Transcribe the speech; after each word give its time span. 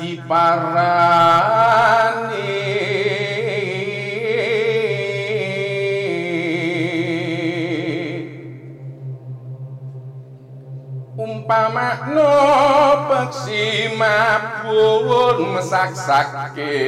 diparani. 0.00 1.60
Umpama 11.20 12.08
no 12.16 12.32
peksi 13.12 13.92
mabun 14.00 15.60
mesak-sake 15.60 16.80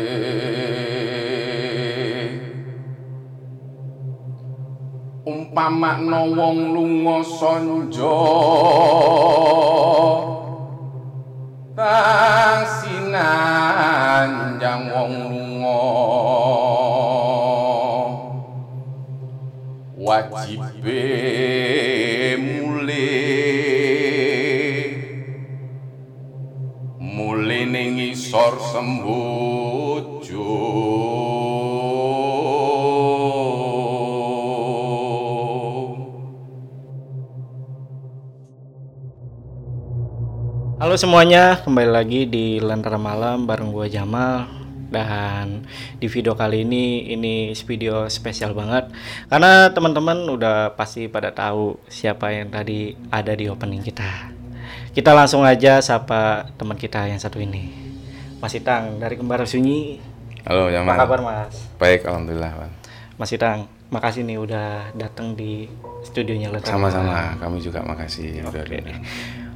umpama 5.51 5.99
no 5.99 6.31
wong 6.31 6.59
lunga 6.75 7.27
sonjo. 7.27 8.15
Tang 11.75 12.63
sinanjang 12.79 13.75
wong 14.95 15.13
lunga. 15.27 15.83
Wajibe 19.99 21.10
semuanya, 41.01 41.57
kembali 41.65 41.97
lagi 41.97 42.29
di 42.29 42.61
Lentera 42.61 43.01
Malam 43.01 43.49
bareng 43.49 43.73
gua 43.73 43.89
Jamal 43.89 44.45
dan 44.93 45.65
di 45.97 46.13
video 46.13 46.37
kali 46.37 46.61
ini 46.61 47.09
ini 47.09 47.57
video 47.65 48.05
spesial 48.13 48.53
banget 48.53 48.93
karena 49.33 49.73
teman-teman 49.73 50.29
udah 50.29 50.77
pasti 50.77 51.09
pada 51.09 51.33
tahu 51.33 51.81
siapa 51.89 52.37
yang 52.37 52.53
tadi 52.53 53.01
ada 53.09 53.33
di 53.33 53.49
opening 53.49 53.81
kita. 53.81 54.29
Kita 54.93 55.17
langsung 55.17 55.41
aja 55.41 55.81
sapa 55.81 56.53
teman 56.61 56.77
kita 56.77 57.09
yang 57.09 57.17
satu 57.17 57.41
ini. 57.41 57.73
Mas 58.37 58.53
Itang 58.53 59.01
dari 59.01 59.17
Kembar 59.17 59.41
Sunyi. 59.49 60.05
Halo 60.45 60.69
Apa 60.69 60.85
Jamal 60.85 61.01
kabar 61.01 61.21
Mas? 61.25 61.65
baik 61.81 62.05
alhamdulillah 62.05 62.53
Bang. 62.61 62.73
Mas 63.17 63.33
Itang, 63.33 63.73
makasih 63.89 64.21
nih 64.29 64.37
udah 64.37 64.93
datang 64.93 65.33
di 65.33 65.65
studionya 66.05 66.53
Lentera 66.53 66.77
sama-sama 66.77 67.41
kami 67.41 67.57
juga 67.65 67.81
makasih 67.89 68.45
udah 68.45 68.69
diundang. 68.69 69.01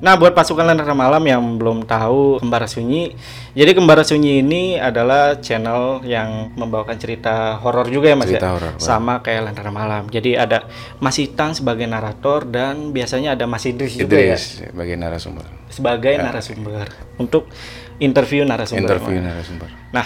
Nah, 0.05 0.21
buat 0.21 0.37
pasukan 0.37 0.69
Lentera 0.69 0.93
Malam 0.93 1.25
yang 1.25 1.41
belum 1.57 1.89
tahu 1.89 2.37
Kembara 2.37 2.69
Sunyi, 2.69 3.17
jadi 3.57 3.73
Kembara 3.73 4.05
Sunyi 4.05 4.45
ini 4.45 4.77
adalah 4.77 5.41
channel 5.41 6.05
yang 6.05 6.53
membawakan 6.53 7.01
cerita 7.01 7.57
horor 7.65 7.89
juga 7.89 8.13
ya 8.13 8.17
Mas 8.21 8.29
Cerita 8.29 8.53
ya? 8.53 8.53
horor, 8.53 8.73
Pak. 8.77 8.85
Sama 8.85 9.25
kayak 9.25 9.49
Lentera 9.49 9.73
Malam. 9.73 10.13
Jadi 10.13 10.37
ada 10.37 10.69
Mas 11.01 11.17
Itang 11.17 11.57
sebagai 11.57 11.89
narator 11.89 12.45
dan 12.45 12.93
biasanya 12.93 13.33
ada 13.33 13.49
Mas 13.49 13.65
Idris, 13.65 13.97
juga 13.97 14.21
ya 14.21 14.37
Idris 14.37 14.69
sebagai 14.69 14.95
narasumber 15.01 15.47
sebagai 15.73 16.15
narasumber 16.21 16.87
untuk 17.17 17.49
interview 17.97 18.45
narasumber. 18.45 18.85
interview 18.85 19.19
narasumber 19.25 19.73
Nah, 19.89 20.05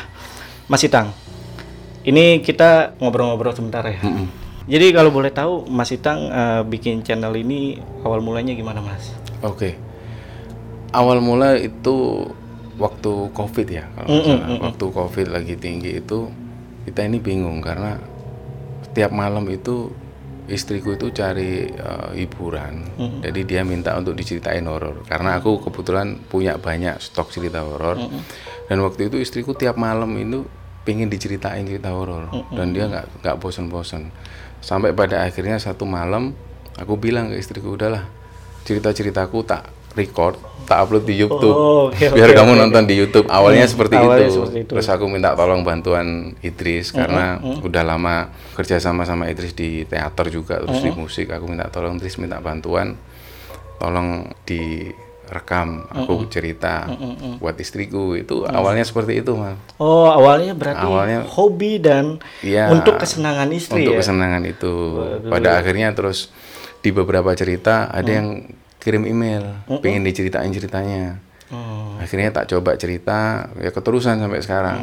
Mas 0.71 0.87
Itang, 0.87 1.11
ini 2.07 2.39
kita 2.39 2.95
ngobrol-ngobrol 3.03 3.51
sebentar 3.51 3.83
ya. 3.83 3.99
Jadi 4.69 4.87
kalau 4.95 5.11
boleh 5.11 5.35
tahu 5.35 5.67
Mas 5.67 5.91
Itang 5.91 6.31
eh, 6.31 6.63
bikin 6.63 7.03
channel 7.03 7.35
ini 7.35 7.83
awal 8.07 8.23
mulanya 8.23 8.55
gimana 8.55 8.79
Mas? 8.79 9.11
oke 9.43 9.88
awal 10.95 11.19
mula 11.21 11.57
itu 11.59 12.29
waktu 12.79 13.13
covid 13.35 13.69
ya 13.69 13.85
kalau 13.99 14.09
nggak 14.09 14.25
salah. 14.25 14.59
waktu 14.71 14.85
covid 14.95 15.27
lagi 15.35 15.55
tinggi 15.59 15.99
itu 15.99 16.31
kita 16.87 17.05
ini 17.05 17.19
bingung 17.19 17.59
karena 17.61 17.99
setiap 18.87 19.13
malam 19.13 19.45
itu 19.51 19.93
istriku 20.49 20.97
itu 20.97 21.13
cari 21.13 21.69
eh, 21.69 22.09
hiburan. 22.25 22.89
Jadi 23.21 23.41
dia 23.45 23.61
minta 23.69 23.93
untuk 24.01 24.17
diceritain 24.17 24.65
horor. 24.65 25.05
Karena 25.05 25.37
aku 25.37 25.61
kebetulan 25.61 26.17
punya 26.25 26.57
banyak 26.57 26.97
stok 26.97 27.29
cerita 27.29 27.61
horor. 27.61 28.01
Dan 28.65 28.81
waktu 28.81 29.13
itu 29.13 29.21
istriku 29.21 29.53
tiap 29.53 29.77
malam 29.77 30.09
itu 30.17 30.49
pengen 30.89 31.13
diceritain 31.13 31.69
cerita 31.69 31.93
horor. 31.93 32.33
Dan 32.57 32.73
dia 32.73 32.89
nggak 32.89 33.21
nggak 33.21 33.37
bosan-bosan 33.37 34.09
sampai 34.59 34.91
pada 34.95 35.23
akhirnya 35.23 35.59
satu 35.59 35.87
malam 35.87 36.35
aku 36.79 36.99
bilang 36.99 37.31
ke 37.31 37.39
istriku 37.39 37.79
udahlah 37.79 38.07
cerita-ceritaku 38.67 39.47
tak 39.47 39.71
record 39.95 40.39
tak 40.69 40.85
upload 40.85 41.09
di 41.09 41.17
YouTube. 41.17 41.49
Oh, 41.51 41.89
oke, 41.89 42.05
biar 42.13 42.29
oke, 42.29 42.37
kamu 42.37 42.53
oke. 42.53 42.61
nonton 42.61 42.83
di 42.85 42.95
YouTube. 42.95 43.25
Awalnya 43.27 43.65
seperti 43.65 43.97
awalnya 43.97 44.29
itu. 44.29 44.37
seperti 44.37 44.57
itu. 44.61 44.71
terus 44.71 44.87
aku 44.87 45.09
minta 45.09 45.33
tolong 45.33 45.65
bantuan 45.65 46.07
Idris 46.39 46.93
karena 46.93 47.25
udah 47.41 47.83
lama 47.83 48.15
kerja 48.53 48.77
sama 48.77 49.03
sama 49.03 49.27
Idris 49.27 49.57
di 49.57 49.83
teater 49.83 50.29
juga 50.29 50.61
terus 50.61 50.79
di 50.79 50.93
musik. 50.93 51.33
Aku 51.33 51.49
minta 51.49 51.73
tolong 51.73 51.97
Idris 51.97 52.21
minta 52.21 52.37
bantuan. 52.39 53.01
Tolong 53.79 54.29
direkam 54.45 55.87
aku 55.87 56.29
cerita 56.29 56.85
buat 57.39 57.57
istriku. 57.57 58.13
Itu 58.13 58.45
awalnya 58.45 58.85
seperti 58.85 59.21
itu 59.21 59.33
mal 59.35 59.57
Oh, 59.77 60.05
awalnya 60.05 60.53
berarti 60.53 60.85
Awalnya- 60.85 61.25
hobi 61.25 61.79
dan 61.79 62.21
Iya. 62.41 62.69
untuk 62.71 62.99
kesenangan 62.99 63.49
istri 63.53 63.83
untuk 63.83 63.97
ya. 63.97 64.01
kesenangan 64.05 64.45
itu. 64.45 64.73
Pada 65.29 65.57
akhirnya 65.57 65.93
terus 65.93 66.29
di 66.79 66.93
beberapa 66.93 67.33
cerita 67.33 67.89
ada 67.89 68.11
yang 68.11 68.29
kirim 68.79 69.05
email 69.05 69.43
pengen 69.77 70.03
diceritain 70.03 70.49
ceritanya 70.49 71.19
Hmm. 71.49 71.97
akhirnya 71.97 72.29
tak 72.31 72.45
coba 72.47 72.77
cerita 72.77 73.49
ya 73.57 73.69
keterusan 73.69 74.19
sampai 74.19 74.41
sekarang 74.41 74.79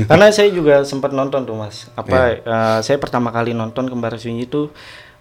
Karena 0.00 0.30
saya 0.30 0.48
juga 0.48 0.80
sempat 0.82 1.10
nonton 1.10 1.42
tuh 1.42 1.52
Mas. 1.52 1.90
Apa 1.92 2.32
Iya. 2.32 2.40
eh, 2.40 2.78
saya 2.80 2.96
pertama 2.96 3.28
kali 3.28 3.52
nonton 3.52 3.84
Kembar 3.86 4.14
Sunyi 4.14 4.46
itu 4.46 4.70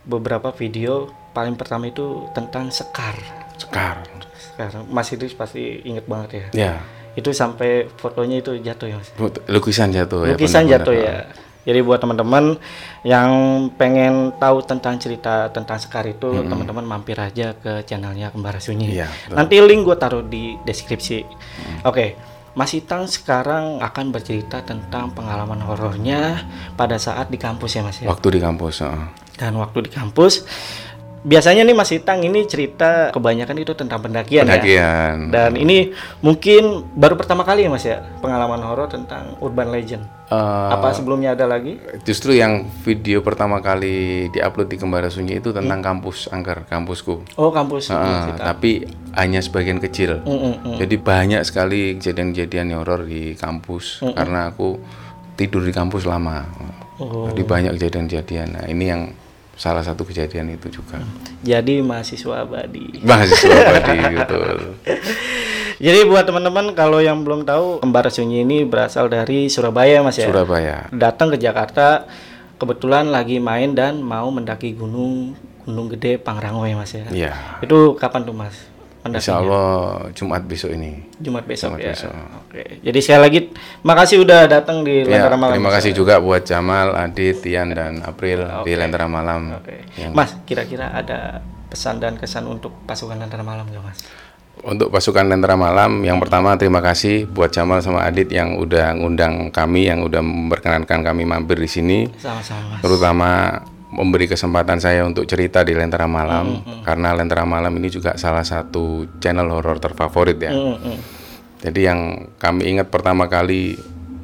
beberapa 0.02 0.48
video 0.52 1.10
paling 1.32 1.54
pertama 1.54 1.86
itu 1.86 2.30
tentang 2.32 2.70
sekar. 2.70 3.18
sekar 3.58 4.06
Sekar. 4.32 4.86
Mas 4.86 5.10
Idris 5.10 5.34
pasti 5.34 5.82
inget 5.82 6.06
banget 6.06 6.30
ya. 6.32 6.46
ya 6.54 6.74
Itu 7.14 7.30
sampai 7.32 7.90
fotonya 7.92 8.40
itu 8.40 8.56
jatuh 8.56 8.88
ya 8.88 8.96
Mas. 8.96 9.10
lukisan 9.46 9.90
jatuh 9.90 10.24
ya 10.24 10.32
Lukisan 10.32 10.64
benar-benar. 10.64 10.78
jatuh 10.78 10.96
ya. 10.96 11.16
Jadi 11.62 11.80
buat 11.86 12.02
teman-teman 12.02 12.58
yang 13.06 13.32
pengen 13.78 14.34
tahu 14.42 14.66
tentang 14.66 14.98
cerita 14.98 15.54
tentang 15.54 15.78
Sekar 15.78 16.10
itu, 16.10 16.42
teman-teman 16.42 16.82
mampir 16.82 17.18
aja 17.22 17.54
ke 17.54 17.86
channelnya 17.86 18.34
Kembara 18.34 18.58
Sunyi. 18.58 18.98
Iya, 18.98 19.10
betul. 19.10 19.36
Nanti 19.38 19.56
link 19.62 19.82
gue 19.86 19.98
taruh 19.98 20.26
di 20.26 20.58
deskripsi. 20.66 21.22
Oke, 21.86 22.18
Mas 22.52 22.76
Itang 22.76 23.08
sekarang 23.08 23.80
akan 23.80 24.12
bercerita 24.12 24.60
tentang 24.66 25.16
pengalaman 25.16 25.64
horornya 25.64 26.44
pada 26.76 27.00
saat 27.00 27.32
di 27.32 27.40
kampus 27.40 27.80
ya 27.80 27.82
Mas 27.86 28.04
ya. 28.04 28.12
waktu 28.12 28.28
di 28.28 28.40
kampus 28.44 28.84
heeh. 28.84 29.06
Dan 29.40 29.56
waktu 29.58 29.88
di 29.88 29.92
kampus, 29.94 30.44
biasanya 31.24 31.64
nih 31.64 31.74
Mas 31.78 31.96
Itang 31.96 32.20
ini 32.22 32.44
cerita 32.46 33.10
kebanyakan 33.16 33.56
itu 33.62 33.72
tentang 33.74 34.04
pendakian, 34.04 34.44
ya. 34.44 34.58
pendakian 34.58 35.32
Dan 35.32 35.56
ini 35.56 35.96
mungkin 36.20 36.92
baru 36.92 37.16
pertama 37.16 37.48
kali 37.48 37.66
ya 37.66 37.70
Mas 37.72 37.86
ya 37.88 38.04
pengalaman 38.20 38.60
horor 38.66 38.92
tentang 38.92 39.40
urban 39.40 39.72
legend. 39.72 40.04
Eh, 40.32 40.70
Apa 40.72 40.96
sebelumnya 40.96 41.36
ada 41.36 41.44
lagi? 41.44 41.76
justru 42.02 42.32
yang 42.32 42.64
video 42.82 43.20
pertama 43.20 43.60
kali 43.60 44.26
diupload 44.30 44.66
di 44.66 44.78
Kembara 44.78 45.06
Sunyi 45.06 45.38
itu 45.38 45.52
tentang 45.52 45.78
Hmm. 45.78 45.88
kampus 45.92 46.32
angker 46.32 46.64
kampusku 46.66 47.20
Oh 47.36 47.52
kampus. 47.52 47.92
Heeh, 47.92 48.40
tapi 48.40 48.88
hanya 49.12 49.38
sebagian 49.38 49.78
kecil 49.78 50.24
Mm, 50.24 50.32
mm, 50.32 50.56
mm. 50.64 50.76
jadi 50.80 50.96
banyak 50.98 51.42
sekali 51.44 52.00
kejadian-kejadian 52.00 52.72
horor 52.72 53.04
di 53.04 53.36
kampus 53.36 54.00
karena 54.10 54.48
aku 54.48 54.80
tidur 55.36 55.62
di 55.62 55.72
kampus 55.72 56.04
lama 56.06 56.48
Oh. 56.96 57.28
jadi 57.28 57.42
banyak 57.44 57.72
kejadian-kejadian 57.76 58.48
nah 58.54 58.66
ini 58.66 58.86
yang 58.88 59.02
salah 59.54 59.82
satu 59.82 60.02
kejadian 60.02 60.48
itu 60.52 60.72
juga 60.72 61.02
Jadi 61.44 61.82
mahasiswa 61.82 62.42
abadi. 62.42 63.04
mahasiswa 63.04 63.52
abadi 63.52 63.98
betul 64.16 64.58
Jadi 65.82 66.06
buat 66.06 66.22
teman-teman 66.24 66.78
kalau 66.78 67.02
yang 67.02 67.26
belum 67.26 67.42
tahu, 67.42 67.82
Kembar 67.82 68.06
Sunyi 68.08 68.46
ini 68.46 68.62
berasal 68.64 69.10
dari 69.10 69.50
Surabaya 69.50 70.06
Mas 70.06 70.16
ya. 70.16 70.30
Surabaya. 70.30 70.86
Datang 70.94 71.34
ke 71.34 71.42
Jakarta 71.42 72.06
kebetulan 72.56 73.10
lagi 73.10 73.42
main 73.42 73.74
dan 73.74 73.98
mau 73.98 74.30
mendaki 74.30 74.78
gunung 74.78 75.34
Gunung 75.62 75.90
Gede 75.90 76.18
Pangrango 76.18 76.66
ya 76.66 76.78
Mas 76.78 76.94
ya. 76.94 77.06
Iya. 77.10 77.34
Itu 77.60 77.98
kapan 77.98 78.22
tuh 78.22 78.34
Mas? 78.34 78.54
Insya 79.02 79.42
Allah 79.42 80.06
Jumat 80.14 80.46
besok 80.46 80.70
ini. 80.70 81.02
Jumat 81.18 81.50
besok 81.50 81.74
Jumat 81.74 81.82
ya. 81.82 81.90
besok. 81.90 82.14
Oke. 82.46 82.62
Jadi 82.86 83.00
sekali 83.02 83.20
lagi 83.20 83.40
makasih 83.82 84.22
udah 84.22 84.46
datang 84.46 84.86
di 84.86 85.02
Ya, 85.02 85.18
Lentera 85.18 85.34
Malam. 85.34 85.58
terima 85.58 85.74
kasih 85.74 85.92
juga 85.92 86.22
buat 86.22 86.46
Jamal, 86.46 86.94
Adit, 86.94 87.42
Tian, 87.42 87.74
dan 87.74 88.06
April 88.06 88.46
di 88.62 88.78
Lentera 88.78 89.10
Malam. 89.10 89.58
Oke. 89.58 89.90
Yang- 89.98 90.14
Mas, 90.14 90.38
kira-kira 90.46 90.94
ada 90.94 91.42
pesan 91.66 91.98
dan 91.98 92.14
kesan 92.14 92.46
untuk 92.46 92.78
pasukan 92.86 93.18
Lentera 93.18 93.42
Malam 93.42 93.66
nggak 93.66 93.82
Mas? 93.82 93.98
Untuk 94.62 94.94
pasukan 94.94 95.26
Lentera 95.26 95.58
Malam, 95.58 96.06
yang 96.06 96.22
pertama 96.22 96.54
terima 96.54 96.86
kasih 96.86 97.26
buat 97.26 97.50
Jamal 97.50 97.82
sama 97.82 98.06
Adit 98.06 98.30
yang 98.30 98.62
udah 98.62 98.94
ngundang 98.94 99.50
kami, 99.50 99.90
yang 99.90 100.06
udah 100.06 100.22
memperkenankan 100.22 101.02
kami 101.02 101.26
mampir 101.26 101.58
di 101.58 101.66
sini. 101.66 102.06
Sama-sama 102.22 102.78
Mas. 102.78 102.82
terutama 102.86 103.30
memberi 103.92 104.30
kesempatan 104.30 104.80
saya 104.80 105.04
untuk 105.04 105.28
cerita 105.28 105.68
di 105.68 105.76
Lentera 105.76 106.08
Malam 106.08 106.64
karena 106.88 107.12
Lentera 107.12 107.44
Malam 107.44 107.76
ini 107.76 107.92
juga 107.92 108.16
salah 108.16 108.46
satu 108.46 109.10
channel 109.20 109.50
horor 109.52 109.82
terfavorit 109.82 110.40
ya. 110.40 110.54
Mm, 110.54 110.78
mm. 110.80 110.98
Jadi 111.62 111.80
yang 111.86 112.00
kami 112.40 112.72
ingat 112.78 112.88
pertama 112.90 113.28
kali 113.28 113.76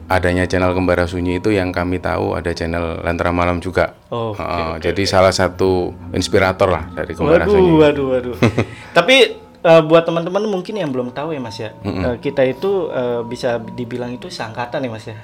adanya 0.07 0.47
channel 0.47 0.71
Kembara 0.71 1.03
Sunyi 1.03 1.43
itu 1.43 1.51
yang 1.51 1.75
kami 1.75 1.99
tahu 1.99 2.33
ada 2.33 2.55
channel 2.55 3.03
Lentera 3.03 3.35
Malam 3.35 3.59
juga. 3.59 3.93
Oh, 4.07 4.31
Heeh, 4.31 4.79
jadi 4.79 5.03
salah 5.03 5.35
satu 5.35 5.91
inspirator 6.15 6.71
lah 6.71 6.87
dari 6.95 7.11
Kembara 7.11 7.43
Sunyi. 7.43 7.75
Waduh, 7.75 8.07
waduh, 8.13 8.33
waduh. 8.33 8.35
Tapi 8.97 9.46
eh, 9.67 9.81
buat 9.83 10.03
teman-teman 10.03 10.47
mungkin 10.47 10.73
yang 10.73 10.87
belum 10.87 11.11
tahu 11.11 11.35
ya 11.35 11.39
Mas 11.39 11.59
ya, 11.59 11.75
eh, 11.83 12.15
kita 12.17 12.41
itu 12.41 12.87
eh, 12.87 13.21
bisa 13.21 13.59
dibilang 13.59 14.09
itu 14.09 14.31
seangkatan 14.31 14.79
ya 14.79 14.89
Mas 14.89 15.05
ya. 15.05 15.17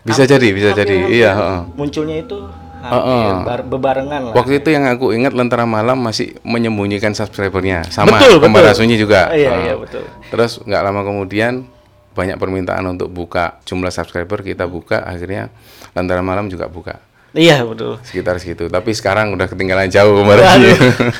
Bisa 0.00 0.22
jadi, 0.22 0.48
bisa 0.50 0.70
jadi. 0.72 0.96
Iya, 1.10 1.30
heeh. 1.34 1.60
Munculnya 1.74 2.22
itu 2.22 2.38
hampir 2.78 3.42
bar- 3.42 3.66
bebarengan 3.66 4.30
lah. 4.30 4.32
Waktu 4.32 4.62
itu 4.62 4.70
yang 4.70 4.86
aku 4.86 5.10
ingat 5.10 5.34
Lentera 5.34 5.66
Malam 5.66 5.98
masih 5.98 6.38
menyembunyikan 6.46 7.10
subscribernya 7.10 7.82
sama 7.90 8.14
Betul, 8.14 8.38
Kembara 8.38 8.70
betul. 8.70 8.86
Sunyi 8.86 8.96
juga. 8.96 9.34
Iya, 9.34 9.50
Heeh. 9.50 9.62
iya 9.66 9.74
betul. 9.74 10.06
Terus 10.30 10.62
nggak 10.62 10.82
lama 10.86 11.02
kemudian 11.02 11.66
banyak 12.14 12.38
permintaan 12.38 12.86
untuk 12.86 13.10
buka 13.10 13.58
jumlah 13.66 13.90
subscriber 13.90 14.40
kita 14.40 14.64
buka 14.64 15.02
akhirnya 15.02 15.50
Lentera 15.92 16.22
Malam 16.22 16.46
juga 16.46 16.70
buka 16.70 16.96
Iya 17.36 17.66
betul. 17.66 18.00
sekitar 18.06 18.38
segitu. 18.40 18.70
Tapi 18.70 18.90
sekarang 18.96 19.34
udah 19.36 19.46
ketinggalan 19.50 19.90
jauh 19.92 20.24
kemarin. 20.24 20.44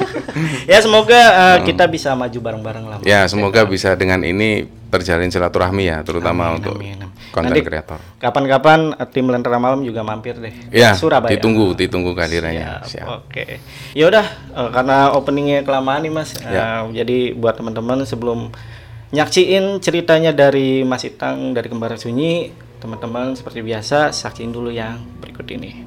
ya 0.71 0.79
semoga 0.81 1.21
eh, 1.21 1.59
kita 1.69 1.85
bisa 1.91 2.17
maju 2.17 2.39
bareng-bareng 2.41 2.85
lah. 2.89 2.99
Ya 3.05 3.29
semoga 3.29 3.67
bisa 3.69 3.93
dengan 3.99 4.25
ini 4.25 4.71
terjalin 4.87 5.29
silaturahmi 5.29 5.91
ya 5.91 6.01
terutama 6.07 6.57
untuk 6.57 6.79
amin, 6.79 7.05
amin. 7.05 7.31
konten 7.35 7.59
kreator. 7.61 8.01
Kapan-kapan 8.17 8.97
eh, 8.97 9.09
tim 9.13 9.29
Lentera 9.29 9.61
Malam 9.61 9.85
juga 9.85 10.01
mampir 10.01 10.41
deh. 10.41 10.55
Ya 10.73 10.97
Surabaya. 10.97 11.37
ditunggu 11.37 11.77
ditunggu 11.77 12.17
kehadirannya. 12.17 12.87
Siap, 12.87 12.89
Siap. 12.89 13.07
Oke. 13.27 13.61
Ya 13.93 14.09
udah 14.09 14.27
eh, 14.57 14.71
karena 14.73 15.13
openingnya 15.13 15.69
kelamaan 15.69 16.01
nih 16.07 16.13
Mas. 16.13 16.33
Ya. 16.41 16.87
jadi 16.89 17.37
buat 17.37 17.61
teman-teman 17.61 18.09
sebelum 18.09 18.55
nyaksiin 19.13 19.79
ceritanya 19.85 20.35
dari 20.35 20.83
Mas 20.83 21.07
Itang 21.07 21.55
dari 21.55 21.71
Kembara 21.71 21.95
Sunyi, 21.95 22.51
teman-teman 22.83 23.39
seperti 23.39 23.63
biasa 23.63 24.11
saksiin 24.11 24.51
dulu 24.51 24.73
yang 24.73 24.99
berikut 25.23 25.47
ini. 25.53 25.86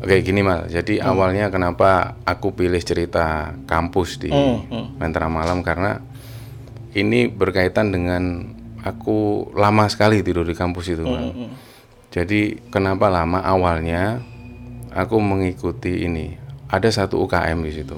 Oke 0.00 0.24
gini 0.24 0.40
mal, 0.40 0.64
jadi 0.64 1.04
Hmm. 1.04 1.12
awalnya 1.12 1.52
kenapa 1.52 2.16
aku 2.24 2.56
pilih 2.56 2.80
cerita 2.80 3.52
kampus 3.68 4.16
di 4.16 4.32
Hmm, 4.32 4.64
hmm. 4.64 4.86
Lentera 4.96 5.28
Malam 5.28 5.60
karena 5.60 6.00
ini 6.96 7.28
berkaitan 7.28 7.92
dengan 7.92 8.48
aku 8.80 9.52
lama 9.52 9.84
sekali 9.92 10.24
tidur 10.24 10.48
di 10.48 10.56
kampus 10.56 10.96
itu 10.96 11.04
Mal. 11.04 11.30
Hmm, 11.30 11.52
Jadi 12.10 12.58
kenapa 12.72 13.06
lama 13.06 13.44
awalnya 13.44 14.24
aku 14.90 15.20
mengikuti 15.20 16.02
ini 16.02 16.34
ada 16.66 16.88
satu 16.88 17.20
UKM 17.22 17.60
di 17.62 17.70
situ. 17.70 17.94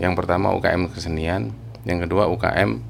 Yang 0.00 0.16
pertama 0.16 0.50
UKM 0.56 0.90
kesenian, 0.90 1.52
yang 1.84 2.02
kedua 2.02 2.26
UKM 2.32 2.80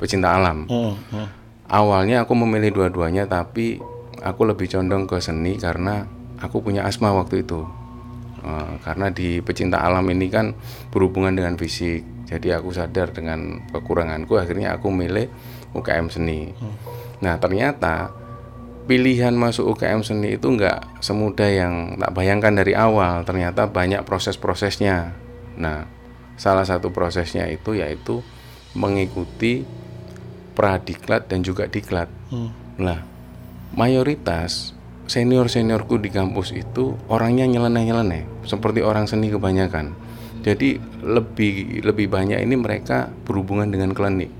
pecinta 0.00 0.32
alam. 0.32 0.64
Hmm, 0.66 0.96
hmm. 1.12 1.26
Awalnya 1.68 2.24
aku 2.24 2.32
memilih 2.34 2.72
dua-duanya 2.72 3.28
tapi 3.28 3.78
aku 4.24 4.48
lebih 4.48 4.66
condong 4.66 5.04
ke 5.04 5.20
seni 5.20 5.60
karena 5.60 6.08
aku 6.40 6.60
punya 6.60 6.84
asma 6.84 7.12
waktu 7.12 7.44
itu. 7.44 7.64
Eh, 8.46 8.74
karena 8.86 9.10
di 9.10 9.42
pecinta 9.42 9.82
alam 9.82 10.06
ini 10.06 10.30
kan 10.30 10.54
berhubungan 10.94 11.34
dengan 11.34 11.58
fisik. 11.58 12.06
Jadi 12.26 12.54
aku 12.54 12.70
sadar 12.74 13.10
dengan 13.10 13.62
kekuranganku 13.70 14.38
akhirnya 14.38 14.74
aku 14.74 14.90
milih 14.90 15.30
UKM 15.74 16.10
seni. 16.10 16.50
Nah, 17.22 17.38
ternyata 17.38 18.10
pilihan 18.86 19.34
masuk 19.34 19.74
UKM 19.74 20.02
seni 20.06 20.38
itu 20.38 20.46
nggak 20.46 21.02
semudah 21.02 21.50
yang 21.50 21.74
tak 21.98 22.12
bayangkan 22.14 22.54
dari 22.54 22.74
awal. 22.74 23.22
Ternyata 23.26 23.70
banyak 23.70 24.02
proses-prosesnya. 24.06 25.14
Nah, 25.58 25.86
salah 26.38 26.66
satu 26.68 26.92
prosesnya 26.92 27.50
itu 27.50 27.78
yaitu 27.78 28.22
mengikuti 28.76 29.64
pradiklat 30.54 31.26
dan 31.26 31.42
juga 31.42 31.66
diklat. 31.66 32.06
Hmm. 32.30 32.52
Nah, 32.76 33.02
mayoritas 33.72 34.75
senior 35.06 35.46
seniorku 35.46 35.98
di 36.02 36.10
kampus 36.10 36.50
itu 36.54 36.98
orangnya 37.06 37.46
nyeleneh-nyeleneh, 37.46 38.46
seperti 38.46 38.82
orang 38.82 39.06
seni 39.06 39.30
kebanyakan. 39.30 39.94
Jadi 40.42 40.78
lebih 41.02 41.82
lebih 41.82 42.06
banyak 42.06 42.38
ini 42.38 42.54
mereka 42.54 43.10
berhubungan 43.26 43.66
dengan 43.66 43.90
klinik. 43.90 44.30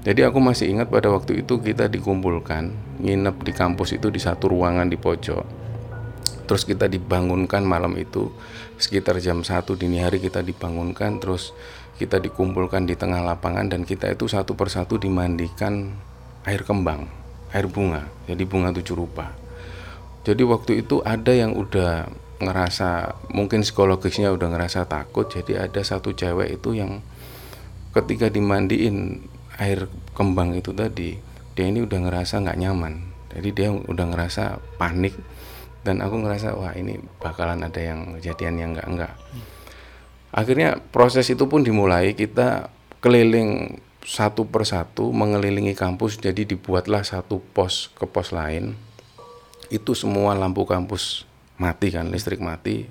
Jadi 0.00 0.22
aku 0.24 0.38
masih 0.38 0.70
ingat 0.70 0.88
pada 0.88 1.10
waktu 1.10 1.42
itu 1.42 1.60
kita 1.60 1.90
dikumpulkan, 1.90 2.72
nginep 3.02 3.36
di 3.44 3.52
kampus 3.52 3.98
itu 3.98 4.08
di 4.08 4.22
satu 4.22 4.48
ruangan 4.48 4.88
di 4.88 4.96
pojok. 4.96 5.44
Terus 6.46 6.62
kita 6.66 6.90
dibangunkan 6.90 7.62
malam 7.62 7.94
itu 8.00 8.32
sekitar 8.80 9.20
jam 9.22 9.44
1 9.44 9.62
dini 9.76 10.02
hari 10.02 10.18
kita 10.18 10.40
dibangunkan 10.40 11.20
terus 11.20 11.52
kita 12.00 12.16
dikumpulkan 12.16 12.88
di 12.88 12.96
tengah 12.96 13.20
lapangan 13.20 13.68
dan 13.68 13.84
kita 13.84 14.08
itu 14.08 14.24
satu 14.24 14.56
persatu 14.56 14.96
dimandikan 14.96 15.92
air 16.48 16.64
kembang, 16.64 17.04
air 17.52 17.68
bunga. 17.68 18.08
Jadi 18.24 18.42
bunga 18.48 18.72
tujuh 18.72 18.96
rupa. 18.96 19.36
Jadi 20.20 20.42
waktu 20.44 20.84
itu 20.84 21.00
ada 21.00 21.32
yang 21.32 21.56
udah 21.56 22.08
ngerasa 22.40 23.20
mungkin 23.32 23.64
psikologisnya 23.64 24.32
udah 24.32 24.48
ngerasa 24.52 24.88
takut. 24.88 25.28
Jadi 25.28 25.56
ada 25.56 25.80
satu 25.80 26.12
cewek 26.12 26.60
itu 26.60 26.76
yang 26.76 27.00
ketika 27.96 28.28
dimandiin 28.28 29.24
air 29.60 29.88
kembang 30.16 30.56
itu 30.56 30.72
tadi 30.72 31.20
dia 31.56 31.66
ini 31.68 31.84
udah 31.84 31.98
ngerasa 32.08 32.44
nggak 32.44 32.60
nyaman. 32.60 32.94
Jadi 33.30 33.48
dia 33.54 33.68
udah 33.70 34.06
ngerasa 34.10 34.58
panik 34.76 35.14
dan 35.80 36.04
aku 36.04 36.20
ngerasa 36.20 36.56
wah 36.56 36.76
ini 36.76 37.00
bakalan 37.22 37.64
ada 37.64 37.80
yang 37.80 38.20
kejadian 38.20 38.54
yang 38.60 38.70
enggak 38.76 38.88
enggak. 38.88 39.14
Akhirnya 40.30 40.78
proses 40.92 41.26
itu 41.32 41.48
pun 41.48 41.64
dimulai 41.64 42.14
kita 42.14 42.70
keliling 43.00 43.80
satu 44.04 44.48
persatu 44.48 45.12
mengelilingi 45.12 45.76
kampus 45.76 46.20
jadi 46.20 46.44
dibuatlah 46.48 47.04
satu 47.04 47.40
pos 47.52 47.92
ke 47.96 48.08
pos 48.08 48.32
lain 48.32 48.76
itu 49.70 49.94
semua 49.94 50.34
lampu 50.34 50.66
kampus 50.66 51.24
mati 51.56 51.94
kan 51.94 52.10
listrik 52.10 52.42
mati. 52.42 52.84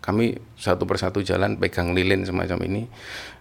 Kami 0.00 0.38
satu 0.56 0.88
persatu 0.88 1.20
jalan 1.20 1.60
pegang 1.60 1.92
lilin 1.92 2.24
semacam 2.24 2.64
ini. 2.64 2.82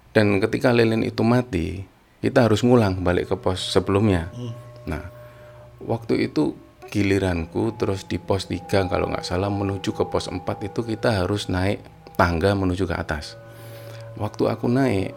Dan 0.09 0.41
ketika 0.41 0.73
lilin 0.73 1.05
itu 1.05 1.21
mati 1.21 1.85
kita 2.19 2.49
harus 2.49 2.65
ngulang 2.65 3.05
balik 3.05 3.31
ke 3.31 3.35
pos 3.39 3.61
sebelumnya. 3.61 4.27
Nah 4.89 5.05
waktu 5.79 6.27
itu 6.27 6.57
giliranku 6.89 7.77
terus 7.77 8.09
di 8.09 8.17
pos 8.17 8.49
3 8.49 8.89
kalau 8.89 9.07
nggak 9.13 9.23
salah 9.23 9.47
menuju 9.47 9.93
ke 9.93 10.03
pos 10.09 10.27
4 10.27 10.41
itu 10.65 10.81
kita 10.81 11.23
harus 11.23 11.47
naik 11.47 11.79
tangga 12.17 12.57
menuju 12.57 12.89
ke 12.89 12.97
atas. 12.97 13.37
Waktu 14.17 14.49
aku 14.49 14.65
naik 14.67 15.13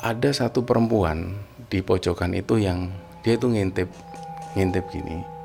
ada 0.00 0.30
satu 0.32 0.64
perempuan 0.64 1.36
di 1.68 1.84
pojokan 1.84 2.32
itu 2.32 2.56
yang 2.58 2.88
dia 3.20 3.36
itu 3.36 3.46
ngintip 3.50 3.90
ngintip 4.56 4.88
gini 4.88 5.37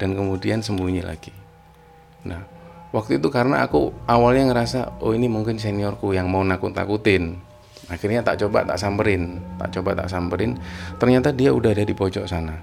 dan 0.00 0.16
kemudian 0.16 0.64
sembunyi 0.64 1.04
lagi. 1.04 1.36
Nah 2.24 2.40
waktu 2.96 3.20
itu 3.20 3.28
karena 3.28 3.68
aku 3.68 3.92
awalnya 4.08 4.48
ngerasa 4.48 5.04
oh 5.04 5.12
ini 5.12 5.28
mungkin 5.28 5.60
seniorku 5.60 6.16
yang 6.16 6.32
mau 6.32 6.40
nakut-nakutin. 6.40 7.36
Akhirnya 7.92 8.24
tak 8.24 8.40
coba 8.40 8.64
tak 8.64 8.80
samperin. 8.80 9.44
Tak 9.60 9.76
coba 9.76 9.92
tak 9.92 10.08
samperin. 10.08 10.56
Ternyata 10.96 11.36
dia 11.36 11.52
udah 11.52 11.76
ada 11.76 11.84
di 11.84 11.92
pojok 11.92 12.24
sana. 12.24 12.56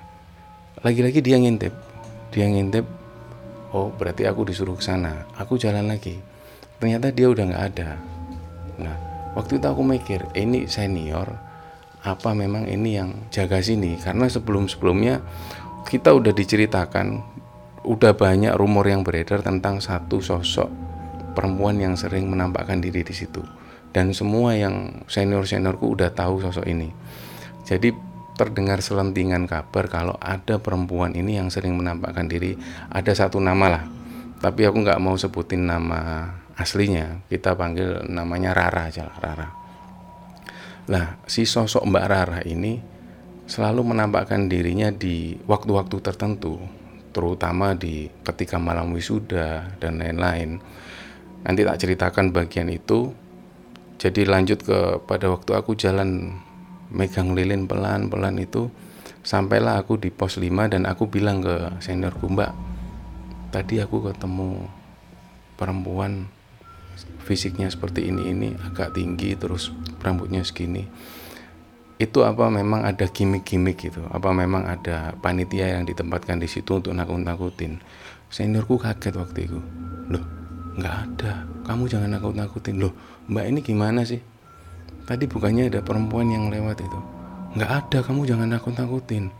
Lagi-lagi 0.82 1.22
dia 1.22 1.38
ngintip. 1.38 1.74
Dia 2.34 2.50
ngintip 2.50 2.86
oh 3.77 3.94
berarti 3.94 4.25
aku 4.25 4.50
disuruh 4.50 4.74
ke 4.74 4.82
sana. 4.82 5.29
Aku 5.38 5.62
jalan 5.62 5.86
lagi. 5.86 6.17
Ternyata 6.82 7.13
dia 7.13 7.29
udah 7.29 7.44
nggak 7.53 7.65
ada. 7.75 7.89
Nah 8.82 8.96
waktu 9.38 9.62
itu 9.62 9.67
aku 9.70 9.86
mikir 9.86 10.25
eh, 10.34 10.41
ini 10.41 10.65
senior 10.65 11.48
apa 12.08 12.32
memang 12.32 12.63
ini 12.72 12.96
yang 12.96 13.10
jaga 13.27 13.60
sini? 13.60 14.00
Karena 14.00 14.32
sebelum-sebelumnya 14.32 15.20
kita 15.88 16.12
udah 16.12 16.36
diceritakan 16.36 17.24
udah 17.88 18.12
banyak 18.20 18.51
rumor 18.60 18.84
yang 18.91 19.08
beredar 19.08 19.39
tentang 19.39 19.79
satu 19.79 20.20
sosok 20.20 20.67
perempuan 21.32 21.79
yang 21.79 21.96
sering 21.96 22.27
menampakkan 22.27 22.84
diri 22.84 23.08
di 23.08 23.15
situ. 23.15 23.39
Dan 23.96 24.12
semua 24.12 24.51
yang 24.53 25.08
senior-seniorku 25.08 25.96
udah 25.96 26.12
tahu 26.12 26.44
sosok 26.44 26.67
ini. 26.67 26.91
Jadi 27.63 27.96
terdengar 28.36 28.84
selentingan 28.84 29.48
kabar 29.48 29.88
kalau 29.88 30.20
ada 30.20 30.60
perempuan 30.60 31.15
ini 31.15 31.39
yang 31.39 31.48
sering 31.48 31.79
menampakkan 31.79 32.27
diri. 32.27 32.60
Ada 32.91 33.25
satu 33.25 33.39
nama 33.39 33.65
lah 33.72 33.84
tapi 34.38 34.70
aku 34.70 34.86
nggak 34.86 35.01
mau 35.01 35.17
sebutin 35.17 35.65
nama 35.65 36.29
aslinya. 36.60 37.25
Kita 37.25 37.58
panggil 37.58 38.06
namanya 38.12 38.53
Rara 38.53 38.91
aja 38.91 39.08
lah 39.08 39.17
Rara. 39.17 39.48
Nah 40.91 41.06
si 41.25 41.48
sosok 41.48 41.88
Mbak 41.88 42.06
Rara 42.06 42.39
ini 42.46 42.97
selalu 43.48 43.96
menampakkan 43.96 44.51
dirinya 44.51 44.92
di 44.92 45.39
waktu-waktu 45.48 46.04
tertentu 46.04 46.60
terutama 47.16 47.74
di 47.74 48.12
ketika 48.22 48.62
malam 48.62 48.94
wisuda 48.94 49.74
dan 49.82 49.98
lain-lain. 49.98 50.62
Nanti 51.42 51.66
tak 51.66 51.80
ceritakan 51.82 52.30
bagian 52.36 52.70
itu. 52.70 53.16
Jadi 53.98 54.30
lanjut 54.30 54.62
ke 54.62 55.01
pada 55.10 55.25
waktu 55.34 55.58
aku 55.58 55.74
jalan 55.74 56.38
megang 56.94 57.34
lilin 57.34 57.66
pelan-pelan 57.66 58.38
itu 58.38 58.70
sampailah 59.27 59.82
aku 59.82 60.00
di 60.00 60.08
pos 60.08 60.39
5 60.39 60.72
dan 60.72 60.88
aku 60.88 61.12
bilang 61.12 61.44
ke 61.44 61.82
senior 61.84 62.16
mbak 62.16 62.56
tadi 63.51 63.84
aku 63.84 64.08
ketemu 64.08 64.63
perempuan 65.60 66.32
fisiknya 67.27 67.68
seperti 67.68 68.08
ini 68.08 68.32
ini 68.32 68.50
agak 68.56 68.96
tinggi 68.96 69.36
terus 69.36 69.75
rambutnya 70.00 70.48
segini 70.48 70.88
itu 71.98 72.22
apa 72.22 72.50
memang 72.50 72.86
ada 72.86 73.10
gimmick-gimmick 73.10 73.89
gitu? 73.89 74.06
Apa 74.13 74.30
memang 74.34 74.70
ada 74.70 75.18
panitia 75.18 75.77
yang 75.77 75.84
ditempatkan 75.86 76.38
di 76.38 76.46
situ 76.46 76.77
untuk 76.77 76.94
nakut-nakutin? 76.94 77.82
Seniorku 78.30 78.77
kaget 78.77 79.18
waktu 79.18 79.50
itu. 79.50 79.60
Loh 80.13 80.24
nggak 80.77 80.96
ada. 81.10 81.44
Kamu 81.66 81.89
jangan 81.89 82.18
nakut-nakutin. 82.18 82.77
Loh 82.77 82.94
mbak 83.27 83.46
ini 83.50 83.60
gimana 83.66 84.06
sih? 84.06 84.22
Tadi 85.08 85.25
bukannya 85.25 85.74
ada 85.74 85.82
perempuan 85.82 86.30
yang 86.30 86.54
lewat 86.54 86.86
itu? 86.86 87.00
Nggak 87.58 87.72
ada 87.72 87.98
kamu 88.06 88.30
jangan 88.30 88.48
takut 88.54 88.75
takutin 88.77 89.34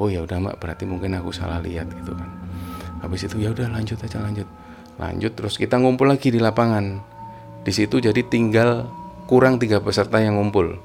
oh 0.00 0.08
ya 0.08 0.24
udah 0.24 0.38
mbak 0.40 0.56
berarti 0.60 0.84
mungkin 0.88 1.14
aku 1.18 1.34
salah 1.34 1.60
lihat 1.60 1.88
gitu 1.92 2.12
kan. 2.16 2.28
Habis 3.02 3.26
itu 3.28 3.42
ya 3.42 3.50
udah 3.50 3.68
lanjut 3.70 3.98
aja 3.98 4.18
lanjut. 4.22 4.48
Lanjut 4.96 5.32
terus 5.34 5.54
kita 5.58 5.76
ngumpul 5.76 6.08
lagi 6.08 6.30
di 6.30 6.38
lapangan. 6.38 7.02
Di 7.62 7.72
situ 7.74 7.98
jadi 8.02 8.22
tinggal 8.26 8.88
kurang 9.26 9.58
tiga 9.58 9.78
peserta 9.82 10.18
yang 10.18 10.38
ngumpul 10.38 10.78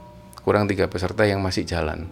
kurang 0.48 0.72
tiga 0.72 0.88
peserta 0.88 1.27
yang 1.27 1.44
masih 1.44 1.68
jalan 1.68 2.08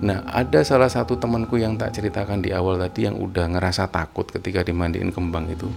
Nah, 0.00 0.24
ada 0.32 0.64
salah 0.64 0.88
satu 0.88 1.20
temanku 1.20 1.60
yang 1.60 1.76
tak 1.76 1.92
ceritakan 1.92 2.40
di 2.40 2.56
awal 2.56 2.80
tadi 2.80 3.04
yang 3.04 3.20
udah 3.20 3.52
ngerasa 3.52 3.92
takut 3.92 4.24
ketika 4.32 4.64
dimandiin 4.64 5.12
kembang 5.12 5.44
itu. 5.52 5.68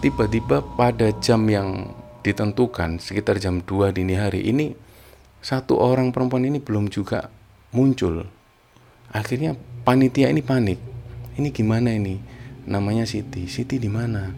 Tiba-tiba 0.00 0.64
pada 0.80 1.12
jam 1.20 1.44
yang 1.44 1.92
ditentukan 2.24 2.96
sekitar 2.96 3.36
jam 3.36 3.60
2 3.60 3.92
dini 3.92 4.16
hari 4.16 4.48
ini 4.48 4.72
satu 5.44 5.76
orang 5.76 6.08
perempuan 6.08 6.48
ini 6.48 6.56
belum 6.56 6.88
juga 6.88 7.28
muncul. 7.76 8.24
Akhirnya 9.12 9.52
panitia 9.84 10.32
ini 10.32 10.40
panik. 10.40 10.80
Ini 11.36 11.52
gimana 11.52 11.92
ini? 11.92 12.16
Namanya 12.64 13.04
Siti. 13.04 13.44
Siti 13.44 13.76
di 13.76 13.92
mana? 13.92 14.32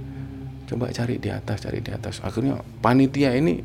Coba 0.66 0.90
cari 0.90 1.22
di 1.22 1.30
atas, 1.30 1.62
cari 1.62 1.78
di 1.78 1.94
atas. 1.94 2.18
Akhirnya 2.26 2.58
panitia 2.82 3.38
ini 3.38 3.62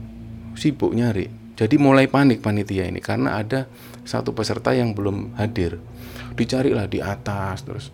sibuk 0.54 0.94
nyari. 0.94 1.47
Jadi 1.58 1.76
mulai 1.82 2.06
panik 2.06 2.46
panitia 2.46 2.86
ini 2.86 3.02
karena 3.02 3.42
ada 3.42 3.66
satu 4.06 4.32
peserta 4.38 4.78
yang 4.78 4.94
belum 4.94 5.34
hadir. 5.42 5.82
Dicarilah 6.38 6.86
di 6.86 7.02
atas 7.02 7.66
terus. 7.66 7.90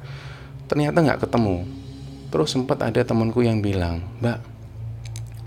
Ternyata 0.67 1.00
nggak 1.00 1.24
ketemu. 1.24 1.63
Terus 2.27 2.50
sempat 2.51 2.84
ada 2.84 3.00
temanku 3.08 3.39
yang 3.39 3.63
bilang, 3.63 4.03
"Mbak, 4.20 4.39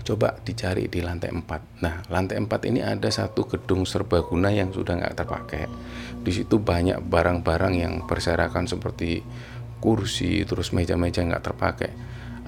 coba 0.07 0.39
dicari 0.39 0.87
di 0.87 1.03
lantai 1.03 1.35
4. 1.35 1.83
Nah, 1.83 1.99
lantai 2.07 2.39
4 2.39 2.63
ini 2.71 2.79
ada 2.79 3.11
satu 3.11 3.43
gedung 3.43 3.83
serbaguna 3.83 4.47
yang 4.49 4.71
sudah 4.71 4.95
nggak 4.95 5.15
terpakai. 5.19 5.67
Di 6.23 6.31
situ 6.31 6.63
banyak 6.63 7.03
barang-barang 7.03 7.73
yang 7.75 7.93
berserakan 8.07 8.71
seperti 8.71 9.19
kursi, 9.83 10.47
terus 10.47 10.71
meja-meja 10.71 11.27
nggak 11.27 11.43
terpakai. 11.43 11.91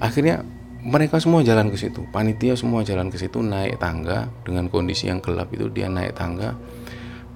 Akhirnya 0.00 0.40
mereka 0.80 1.20
semua 1.20 1.44
jalan 1.44 1.68
ke 1.68 1.76
situ, 1.76 2.04
panitia 2.10 2.56
semua 2.56 2.80
jalan 2.84 3.12
ke 3.12 3.16
situ 3.20 3.40
naik 3.40 3.80
tangga. 3.80 4.32
Dengan 4.44 4.72
kondisi 4.72 5.08
yang 5.08 5.20
gelap 5.20 5.52
itu 5.52 5.68
dia 5.68 5.88
naik 5.92 6.16
tangga. 6.16 6.56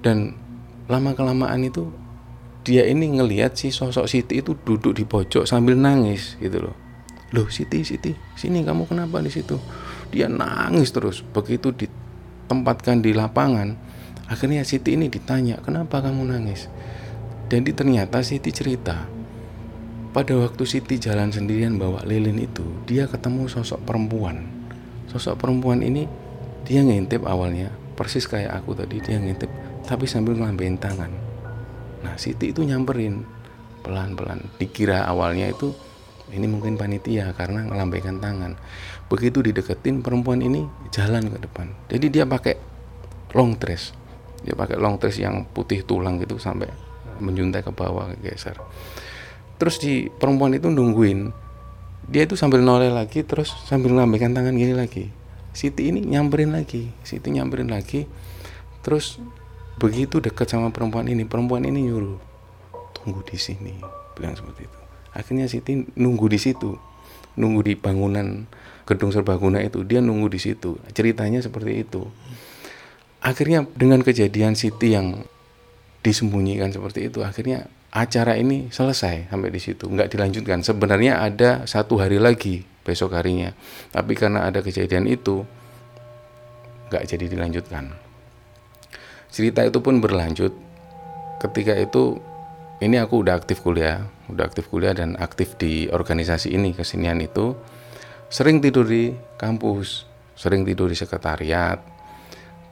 Dan 0.01 0.37
lama 0.89 1.17
kelamaan 1.17 1.65
itu 1.65 1.89
dia 2.65 2.85
ini 2.85 3.17
ngelihat 3.17 3.53
si 3.53 3.69
sosok 3.69 4.09
Siti 4.09 4.41
itu 4.41 4.57
duduk 4.57 4.97
di 4.97 5.05
pojok 5.05 5.45
sambil 5.45 5.77
nangis 5.77 6.37
gitu 6.41 6.69
loh. 6.69 6.75
Loh 7.33 7.49
Siti, 7.49 7.85
Siti, 7.85 8.13
sini 8.37 8.65
kamu 8.65 8.89
kenapa 8.89 9.21
di 9.21 9.29
situ? 9.29 9.57
dia 10.15 10.31
nangis 10.31 10.95
terus. 10.95 11.19
Begitu 11.21 11.73
ditempatkan 11.75 13.01
di 13.01 13.11
lapangan 13.11 13.75
akhirnya 14.31 14.65
Siti 14.65 14.97
ini 14.97 15.11
ditanya 15.11 15.61
kenapa 15.61 15.99
kamu 15.99 16.31
nangis? 16.31 16.71
Jadi 17.51 17.75
ternyata 17.75 18.23
Siti 18.25 18.49
cerita 18.49 19.05
pada 20.15 20.31
waktu 20.31 20.63
Siti 20.63 20.95
jalan 20.95 21.27
sendirian 21.27 21.75
bawa 21.75 21.99
lilin 22.07 22.39
itu 22.39 22.63
dia 22.87 23.03
ketemu 23.03 23.51
sosok 23.51 23.83
perempuan. 23.83 24.47
Sosok 25.11 25.35
perempuan 25.35 25.83
ini 25.83 26.07
dia 26.63 26.87
ngintip 26.87 27.27
awalnya 27.27 27.67
persis 27.99 28.23
kayak 28.23 28.63
aku 28.63 28.79
tadi 28.79 29.03
dia 29.03 29.19
ngintip 29.19 29.51
tapi 29.83 30.07
sambil 30.07 30.39
ngelambain 30.39 30.79
tangan. 30.79 31.11
Nah 32.07 32.15
Siti 32.15 32.55
itu 32.55 32.63
nyamperin. 32.63 33.27
Pelan-pelan. 33.83 34.55
Dikira 34.55 35.03
awalnya 35.03 35.51
itu 35.51 35.75
ini 36.31 36.47
mungkin 36.47 36.79
panitia 36.79 37.35
karena 37.35 37.67
ngelambaikan 37.67 38.23
tangan. 38.23 38.55
Begitu 39.11 39.43
dideketin 39.43 39.99
perempuan 39.99 40.39
ini 40.39 40.63
jalan 40.95 41.27
ke 41.27 41.43
depan. 41.43 41.75
Jadi 41.91 42.07
dia 42.07 42.23
pakai 42.23 42.55
long 43.35 43.59
dress. 43.59 43.91
Dia 44.47 44.55
pakai 44.55 44.79
long 44.79 44.95
dress 44.95 45.19
yang 45.19 45.43
putih 45.51 45.83
tulang 45.83 46.23
gitu 46.23 46.39
sampai 46.39 46.71
menjuntai 47.19 47.67
ke 47.67 47.71
bawah 47.75 48.15
geser 48.23 48.55
terus 49.55 49.79
di 49.79 50.07
perempuan 50.09 50.55
itu 50.55 50.67
nungguin. 50.71 51.31
Dia 52.05 52.29
itu 52.29 52.37
sambil 52.37 52.61
noleh 52.61 52.93
lagi 52.93 53.25
terus 53.25 53.49
sambil 53.65 53.97
ngelambaikan 53.97 54.35
tangan 54.35 54.53
gini 54.53 54.73
lagi. 54.77 55.09
Siti 55.55 55.87
ini 55.87 56.03
nyamperin 56.03 56.51
lagi 56.51 56.91
Siti 57.01 57.31
nyamperin 57.31 57.71
lagi. 57.71 58.05
Terus 58.85 59.17
begitu 59.79 60.21
dekat 60.21 60.51
sama 60.51 60.69
perempuan 60.69 61.07
ini 61.09 61.25
perempuan 61.25 61.65
ini 61.65 61.89
nyuruh 61.89 62.19
tunggu 62.95 63.25
di 63.25 63.39
sini 63.39 63.73
bilang 64.13 64.37
seperti 64.37 64.69
itu. 64.69 64.79
Akhirnya 65.15 65.45
Siti 65.49 65.87
nunggu 65.97 66.29
di 66.29 66.37
situ 66.37 66.77
nunggu 67.35 67.61
di 67.67 67.73
bangunan 67.75 68.47
gedung 68.85 69.11
serbaguna 69.11 69.59
itu. 69.63 69.83
Dia 69.83 69.99
nunggu 69.99 70.29
di 70.31 70.39
situ. 70.39 70.77
Ceritanya 70.93 71.41
seperti 71.41 71.83
itu. 71.83 72.05
Akhirnya 73.25 73.65
dengan 73.73 74.05
kejadian 74.05 74.53
Siti 74.53 74.93
yang 74.93 75.25
disembunyikan 76.05 76.69
seperti 76.69 77.09
itu 77.09 77.25
akhirnya 77.25 77.65
acara 77.95 78.35
ini 78.35 78.67
selesai 78.67 79.31
sampai 79.31 79.49
di 79.49 79.61
situ. 79.63 79.87
Nggak 79.87 80.11
dilanjutkan. 80.11 80.59
Sebenarnya 80.59 81.23
ada 81.23 81.63
satu 81.63 81.95
hari 82.03 82.19
lagi 82.19 82.67
besok 82.83 83.15
harinya. 83.15 83.55
Tapi 83.95 84.13
karena 84.19 84.43
ada 84.43 84.59
kejadian 84.59 85.07
itu 85.07 85.47
nggak 86.91 87.03
jadi 87.07 87.25
dilanjutkan. 87.31 87.95
Cerita 89.31 89.63
itu 89.63 89.79
pun 89.79 90.03
berlanjut. 90.03 90.51
Ketika 91.39 91.71
itu 91.79 92.19
ini 92.83 92.99
aku 92.99 93.23
udah 93.23 93.39
aktif 93.39 93.63
kuliah, 93.63 94.03
udah 94.27 94.43
aktif 94.43 94.67
kuliah 94.67 94.91
dan 94.91 95.15
aktif 95.15 95.55
di 95.55 95.87
organisasi 95.87 96.51
ini 96.51 96.75
kesenian 96.75 97.23
itu. 97.23 97.55
Sering 98.27 98.59
tidur 98.59 98.83
di 98.83 99.15
kampus, 99.39 100.03
sering 100.35 100.67
tidur 100.67 100.91
di 100.91 100.97
sekretariat. 100.99 101.79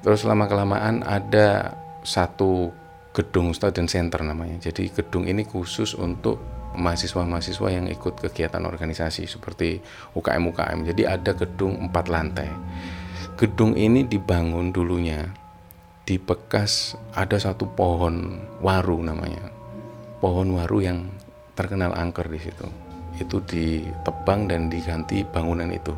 Terus 0.03 0.27
lama 0.27 0.51
kelamaan 0.51 0.99
ada 1.07 1.79
satu 2.03 2.82
gedung 3.13 3.53
student 3.53 3.87
center 3.87 4.25
namanya. 4.25 4.57
Jadi 4.57 4.89
gedung 4.89 5.29
ini 5.29 5.45
khusus 5.45 5.93
untuk 5.93 6.41
mahasiswa-mahasiswa 6.73 7.67
yang 7.69 7.85
ikut 7.85 8.17
kegiatan 8.17 8.65
organisasi 8.65 9.29
seperti 9.29 9.77
UKM-UKM. 10.17 10.89
Jadi 10.89 11.03
ada 11.05 11.31
gedung 11.37 11.77
empat 11.89 12.09
lantai. 12.09 12.49
Gedung 13.37 13.77
ini 13.77 14.05
dibangun 14.09 14.73
dulunya 14.73 15.29
di 16.03 16.19
bekas 16.19 16.99
ada 17.15 17.39
satu 17.39 17.63
pohon 17.71 18.35
waru 18.59 18.99
namanya 18.99 19.63
pohon 20.23 20.55
waru 20.55 20.79
yang 20.79 21.11
terkenal 21.51 21.91
angker 21.91 22.31
di 22.31 22.39
situ. 22.39 22.63
Itu 23.19 23.43
ditebang 23.43 24.47
dan 24.47 24.71
diganti 24.71 25.27
bangunan 25.27 25.67
itu. 25.67 25.91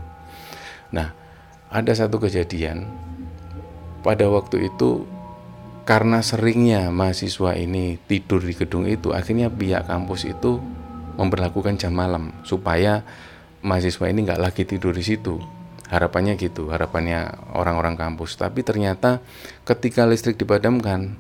Nah, 0.98 1.14
ada 1.70 1.94
satu 1.94 2.18
kejadian 2.18 2.90
pada 4.02 4.26
waktu 4.26 4.74
itu 4.74 5.06
karena 5.86 6.26
seringnya 6.26 6.90
mahasiswa 6.90 7.54
ini 7.54 8.02
tidur 8.10 8.42
di 8.42 8.58
gedung 8.58 8.90
itu 8.90 9.14
akhirnya 9.14 9.54
pihak 9.54 9.86
kampus 9.86 10.26
itu 10.26 10.58
memperlakukan 11.16 11.78
jam 11.78 11.94
malam 11.94 12.34
supaya 12.42 13.06
mahasiswa 13.62 14.10
ini 14.10 14.26
nggak 14.26 14.42
lagi 14.42 14.66
tidur 14.66 14.98
di 14.98 15.06
situ. 15.06 15.38
Harapannya 15.86 16.34
gitu 16.42 16.74
harapannya 16.74 17.54
orang-orang 17.54 17.94
kampus. 17.94 18.34
Tapi 18.34 18.66
ternyata 18.66 19.22
ketika 19.62 20.10
listrik 20.10 20.42
dipadamkan 20.42 21.14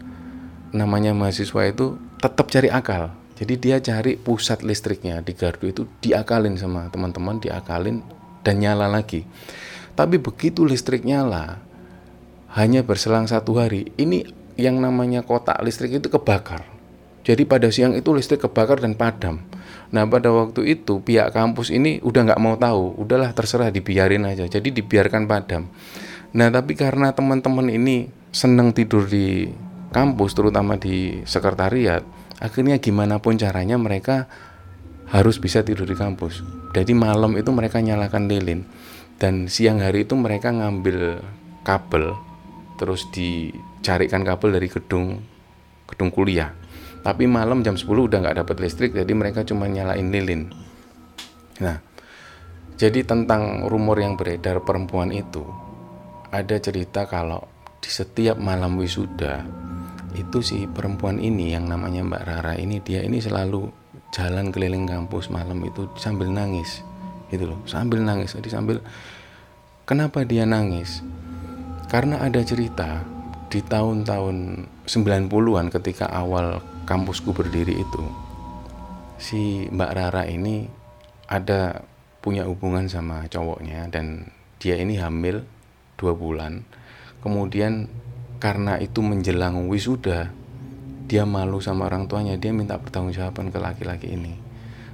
namanya 0.73 1.13
mahasiswa 1.13 1.69
itu 1.69 2.01
tetap 2.17 2.49
cari 2.49 2.73
akal. 2.73 3.13
Jadi 3.37 3.53
dia 3.61 3.77
cari 3.77 4.17
pusat 4.17 4.65
listriknya 4.65 5.21
di 5.21 5.37
gardu 5.37 5.69
itu 5.69 5.85
diakalin 6.01 6.57
sama 6.57 6.89
teman-teman 6.89 7.37
diakalin 7.37 8.01
dan 8.41 8.57
nyala 8.57 8.89
lagi. 8.89 9.29
Tapi 9.93 10.17
begitu 10.17 10.65
listrik 10.65 11.05
nyala 11.05 11.61
hanya 12.55 12.81
berselang 12.81 13.27
satu 13.27 13.59
hari 13.59 13.91
ini 13.99 14.23
yang 14.55 14.79
namanya 14.79 15.23
kotak 15.23 15.59
listrik 15.63 15.99
itu 15.99 16.07
kebakar 16.07 16.63
jadi 17.25 17.41
pada 17.43 17.67
siang 17.73 17.97
itu 17.97 18.11
listrik 18.13 18.45
kebakar 18.45 18.79
dan 18.83 18.93
padam 18.93 19.41
Nah 19.93 20.03
pada 20.09 20.27
waktu 20.33 20.75
itu 20.75 20.99
pihak 20.99 21.31
kampus 21.35 21.69
ini 21.69 22.01
udah 22.01 22.27
nggak 22.27 22.41
mau 22.41 22.59
tahu, 22.59 22.99
udahlah 22.99 23.31
terserah 23.31 23.69
dibiarin 23.69 24.25
aja. 24.25 24.43
Jadi 24.43 24.73
dibiarkan 24.75 25.23
padam. 25.29 25.69
Nah 26.35 26.49
tapi 26.49 26.73
karena 26.73 27.13
teman-teman 27.13 27.69
ini 27.69 28.09
seneng 28.33 28.75
tidur 28.75 29.05
di 29.05 29.47
kampus, 29.95 30.35
terutama 30.35 30.75
di 30.75 31.23
sekretariat, 31.23 32.03
akhirnya 32.43 32.81
gimana 32.81 33.21
pun 33.23 33.39
caranya 33.39 33.79
mereka 33.79 34.27
harus 35.07 35.39
bisa 35.39 35.61
tidur 35.61 35.87
di 35.87 35.95
kampus. 35.95 36.43
Jadi 36.75 36.91
malam 36.91 37.37
itu 37.39 37.53
mereka 37.55 37.79
nyalakan 37.79 38.27
lilin 38.27 38.67
dan 39.15 39.47
siang 39.47 39.79
hari 39.79 40.03
itu 40.03 40.11
mereka 40.19 40.51
ngambil 40.51 41.23
kabel 41.63 42.19
terus 42.75 43.07
dicarikan 43.11 44.23
kabel 44.23 44.55
dari 44.55 44.67
gedung 44.71 45.19
gedung 45.87 46.09
kuliah. 46.11 46.51
Tapi 47.05 47.29
malam 47.29 47.61
jam 47.61 47.77
10 47.77 47.85
udah 47.85 48.17
nggak 48.17 48.37
dapat 48.41 48.57
listrik 48.65 48.91
jadi 48.97 49.13
mereka 49.13 49.45
cuma 49.45 49.69
nyalain 49.69 50.09
lilin. 50.09 50.49
Nah 51.61 51.77
jadi 52.75 53.07
tentang 53.07 53.71
rumor 53.71 53.95
yang 54.03 54.19
beredar 54.19 54.59
perempuan 54.67 55.15
itu 55.15 55.47
ada 56.27 56.59
cerita 56.59 57.07
kalau 57.07 57.39
di 57.79 57.87
setiap 57.87 58.35
malam 58.35 58.75
wisuda 58.75 59.47
itu 60.15 60.43
si 60.43 60.67
perempuan 60.67 61.19
ini 61.19 61.55
yang 61.55 61.71
namanya 61.71 62.03
Mbak 62.03 62.23
Rara 62.27 62.53
ini 62.59 62.83
dia 62.83 63.03
ini 63.03 63.23
selalu 63.23 63.67
jalan 64.11 64.51
keliling 64.51 64.87
kampus 64.87 65.31
malam 65.31 65.59
itu 65.63 65.87
sambil 65.95 66.31
nangis 66.31 66.83
gitu 67.31 67.51
loh. 67.51 67.59
Sambil 67.63 68.03
nangis 68.03 68.35
jadi 68.35 68.59
sambil 68.59 68.83
kenapa 69.87 70.27
dia 70.27 70.43
nangis 70.43 70.99
karena 71.95 72.19
ada 72.19 72.43
cerita 72.43 73.07
di 73.47 73.63
tahun-tahun 73.63 74.67
90-an 74.83 75.71
ketika 75.71 76.11
awal 76.11 76.59
kampusku 76.83 77.31
berdiri 77.31 77.71
itu 77.71 78.03
si 79.15 79.71
Mbak 79.71 79.91
Rara 79.95 80.27
ini 80.27 80.67
ada 81.31 81.87
punya 82.19 82.43
hubungan 82.51 82.91
sama 82.91 83.31
cowoknya 83.31 83.87
dan 83.87 84.27
dia 84.59 84.75
ini 84.75 84.99
hamil 84.99 85.47
dua 85.95 86.11
bulan. 86.11 86.67
Kemudian 87.23 87.87
karena 88.43 88.75
itu 88.75 88.99
menjelang 88.99 89.71
wisuda 89.71 90.35
dia 91.07 91.23
malu 91.23 91.63
sama 91.63 91.87
orang 91.87 92.11
tuanya 92.11 92.35
dia 92.35 92.51
minta 92.51 92.75
pertanggungjawaban 92.75 93.55
ke 93.55 93.59
laki-laki 93.63 94.19
ini. 94.19 94.35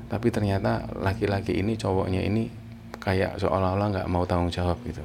Tapi 0.06 0.30
ternyata 0.30 0.86
laki-laki 1.02 1.66
ini 1.66 1.74
cowoknya 1.82 2.22
ini 2.22 2.46
kayak 3.02 3.42
seolah-olah 3.42 3.90
nggak 3.90 4.10
mau 4.14 4.22
tanggung 4.30 4.54
jawab 4.54 4.78
gitu 4.86 5.02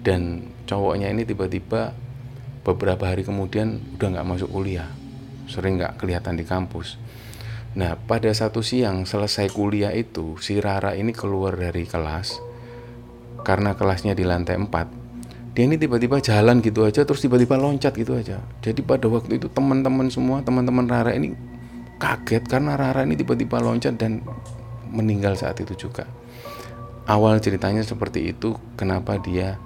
dan 0.00 0.48
cowoknya 0.64 1.12
ini 1.12 1.28
tiba-tiba 1.28 1.92
beberapa 2.64 3.08
hari 3.08 3.24
kemudian 3.24 3.80
udah 3.96 4.08
nggak 4.16 4.28
masuk 4.28 4.48
kuliah 4.52 4.88
sering 5.50 5.82
nggak 5.82 5.98
kelihatan 5.98 6.38
di 6.38 6.46
kampus. 6.46 6.94
Nah, 7.70 7.94
pada 7.98 8.30
satu 8.34 8.62
siang 8.62 9.06
selesai 9.06 9.50
kuliah 9.54 9.94
itu, 9.94 10.38
si 10.42 10.58
Rara 10.58 10.94
ini 10.98 11.14
keluar 11.14 11.54
dari 11.54 11.86
kelas 11.86 12.38
karena 13.46 13.74
kelasnya 13.74 14.14
di 14.14 14.26
lantai 14.26 14.58
4. 14.58 15.54
Dia 15.54 15.66
ini 15.66 15.74
tiba-tiba 15.78 16.22
jalan 16.22 16.62
gitu 16.62 16.86
aja 16.86 17.02
terus 17.02 17.22
tiba-tiba 17.22 17.58
loncat 17.58 17.94
gitu 17.94 18.14
aja. 18.14 18.38
Jadi 18.62 18.80
pada 18.86 19.10
waktu 19.10 19.42
itu 19.42 19.50
teman-teman 19.50 20.06
semua, 20.10 20.42
teman-teman 20.42 20.86
Rara 20.86 21.14
ini 21.14 21.34
kaget 21.98 22.46
karena 22.46 22.78
Rara 22.78 23.02
ini 23.02 23.18
tiba-tiba 23.18 23.58
loncat 23.58 23.98
dan 23.98 24.22
meninggal 24.90 25.34
saat 25.34 25.58
itu 25.62 25.74
juga. 25.74 26.06
Awal 27.06 27.42
ceritanya 27.42 27.82
seperti 27.82 28.30
itu, 28.30 28.54
kenapa 28.78 29.18
dia 29.18 29.58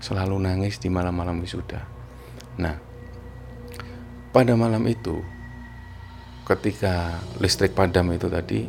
selalu 0.00 0.36
nangis 0.40 0.78
di 0.80 0.88
malam-malam 0.92 1.40
wisuda. 1.40 1.84
Nah, 2.60 2.76
pada 4.32 4.52
malam 4.52 4.84
itu 4.84 5.20
ketika 6.46 7.18
listrik 7.42 7.74
padam 7.74 8.12
itu 8.14 8.30
tadi 8.30 8.68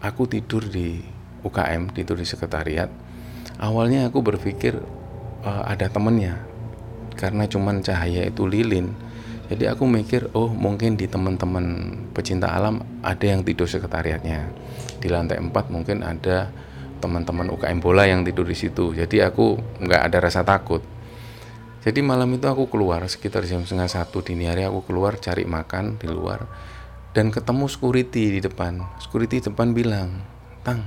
aku 0.00 0.24
tidur 0.24 0.64
di 0.64 1.02
UKM 1.44 1.92
tidur 1.92 2.16
di 2.16 2.26
sekretariat. 2.26 2.88
Awalnya 3.60 4.08
aku 4.08 4.24
berpikir 4.24 4.80
uh, 5.44 5.62
ada 5.68 5.86
temennya 5.92 6.40
karena 7.14 7.46
cuman 7.46 7.84
cahaya 7.84 8.26
itu 8.26 8.48
lilin. 8.48 8.90
Jadi 9.44 9.68
aku 9.68 9.84
mikir 9.84 10.32
oh 10.32 10.48
mungkin 10.48 10.96
di 10.96 11.04
teman-teman 11.04 11.92
pecinta 12.16 12.48
alam 12.48 12.80
ada 13.04 13.22
yang 13.28 13.44
tidur 13.44 13.68
sekretariatnya. 13.68 14.48
Di 14.98 15.12
lantai 15.12 15.36
4 15.36 15.52
mungkin 15.68 16.00
ada 16.00 16.48
teman-teman 17.04 17.52
UKM 17.52 17.78
bola 17.84 18.08
yang 18.08 18.24
tidur 18.24 18.48
di 18.48 18.56
situ 18.56 18.96
jadi 18.96 19.28
aku 19.28 19.60
nggak 19.84 20.02
ada 20.08 20.18
rasa 20.24 20.40
takut 20.40 20.80
jadi 21.84 22.00
malam 22.00 22.32
itu 22.32 22.48
aku 22.48 22.72
keluar 22.72 23.04
sekitar 23.04 23.44
jam 23.44 23.60
setengah 23.60 23.92
satu 23.92 24.24
dini 24.24 24.48
hari 24.48 24.64
aku 24.64 24.88
keluar 24.88 25.20
cari 25.20 25.44
makan 25.44 26.00
di 26.00 26.08
luar 26.08 26.48
dan 27.14 27.30
ketemu 27.30 27.70
security 27.70 28.36
di 28.36 28.40
depan. 28.42 28.82
Security 28.98 29.38
depan 29.38 29.70
bilang, 29.70 30.18
Tang, 30.66 30.82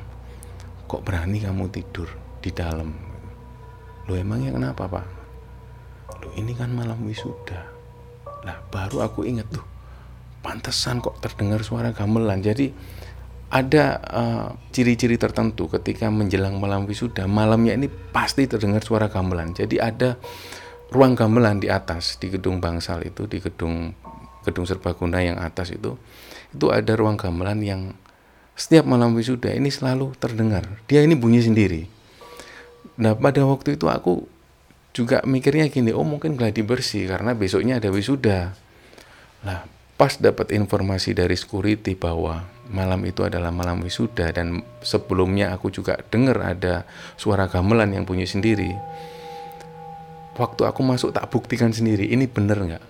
kok 0.84 1.02
berani 1.08 1.40
kamu 1.40 1.72
tidur 1.72 2.12
di 2.44 2.52
dalam? 2.52 2.92
Lo 4.12 4.14
emangnya 4.20 4.52
kenapa 4.52 4.92
pak? 4.92 5.08
Lo 6.20 6.36
ini 6.36 6.52
kan 6.52 6.76
malam 6.76 7.00
wisuda. 7.08 7.72
Lah 8.44 8.60
baru 8.68 9.08
aku 9.08 9.24
inget 9.24 9.48
tuh, 9.48 9.64
pantesan 10.44 11.00
kok 11.00 11.16
terdengar 11.24 11.64
suara 11.64 11.96
gamelan. 11.96 12.44
Jadi 12.44 12.76
ada 13.48 14.04
uh, 14.04 14.48
ciri-ciri 14.76 15.16
uh, 15.16 15.22
tertentu 15.24 15.72
ketika 15.72 16.12
menjelang 16.12 16.60
malam 16.60 16.84
wisuda. 16.84 17.26
Malamnya 17.26 17.80
ini 17.80 17.88
pasti 17.88 18.44
terdengar 18.44 18.84
suara 18.84 19.08
gamelan. 19.08 19.56
Jadi 19.56 19.80
ada 19.80 20.20
ruang 20.92 21.16
gamelan 21.16 21.64
di 21.64 21.72
atas 21.72 22.20
di 22.20 22.32
gedung 22.32 22.60
Bangsal 22.60 23.08
itu 23.08 23.28
di 23.28 23.40
gedung 23.40 23.92
gedung 24.44 24.68
serbaguna 24.68 25.24
yang 25.24 25.40
atas 25.40 25.72
itu. 25.76 25.96
Itu 26.52 26.72
ada 26.72 26.96
ruang 26.96 27.16
gamelan 27.16 27.60
yang 27.64 27.82
setiap 28.58 28.88
malam 28.88 29.16
wisuda 29.16 29.52
ini 29.56 29.72
selalu 29.72 30.16
terdengar. 30.20 30.68
Dia 30.88 31.04
ini 31.04 31.16
bunyi 31.16 31.44
sendiri. 31.44 31.88
Nah 33.00 33.16
pada 33.16 33.44
waktu 33.48 33.80
itu 33.80 33.88
aku 33.88 34.28
juga 34.96 35.22
mikirnya 35.28 35.70
gini 35.70 35.94
oh 35.94 36.02
mungkin 36.02 36.34
gladi 36.34 36.66
bersih 36.66 37.06
karena 37.06 37.38
besoknya 37.38 37.80
ada 37.80 37.94
wisuda. 37.94 38.58
Lah 39.46 39.68
pas 39.96 40.18
dapat 40.18 40.52
informasi 40.54 41.14
dari 41.14 41.38
security 41.38 41.94
bahwa 41.94 42.46
malam 42.70 43.04
itu 43.08 43.24
adalah 43.24 43.52
malam 43.52 43.84
wisuda 43.84 44.32
dan 44.32 44.64
sebelumnya 44.84 45.56
aku 45.56 45.72
juga 45.72 46.00
dengar 46.12 46.40
ada 46.44 46.84
suara 47.16 47.48
gamelan 47.48 47.94
yang 47.94 48.04
bunyi 48.04 48.28
sendiri. 48.28 48.72
Waktu 50.38 50.70
aku 50.70 50.82
masuk 50.86 51.16
tak 51.18 51.28
buktikan 51.34 51.74
sendiri 51.74 52.06
ini 52.08 52.30
bener 52.30 52.58
nggak? 52.62 52.86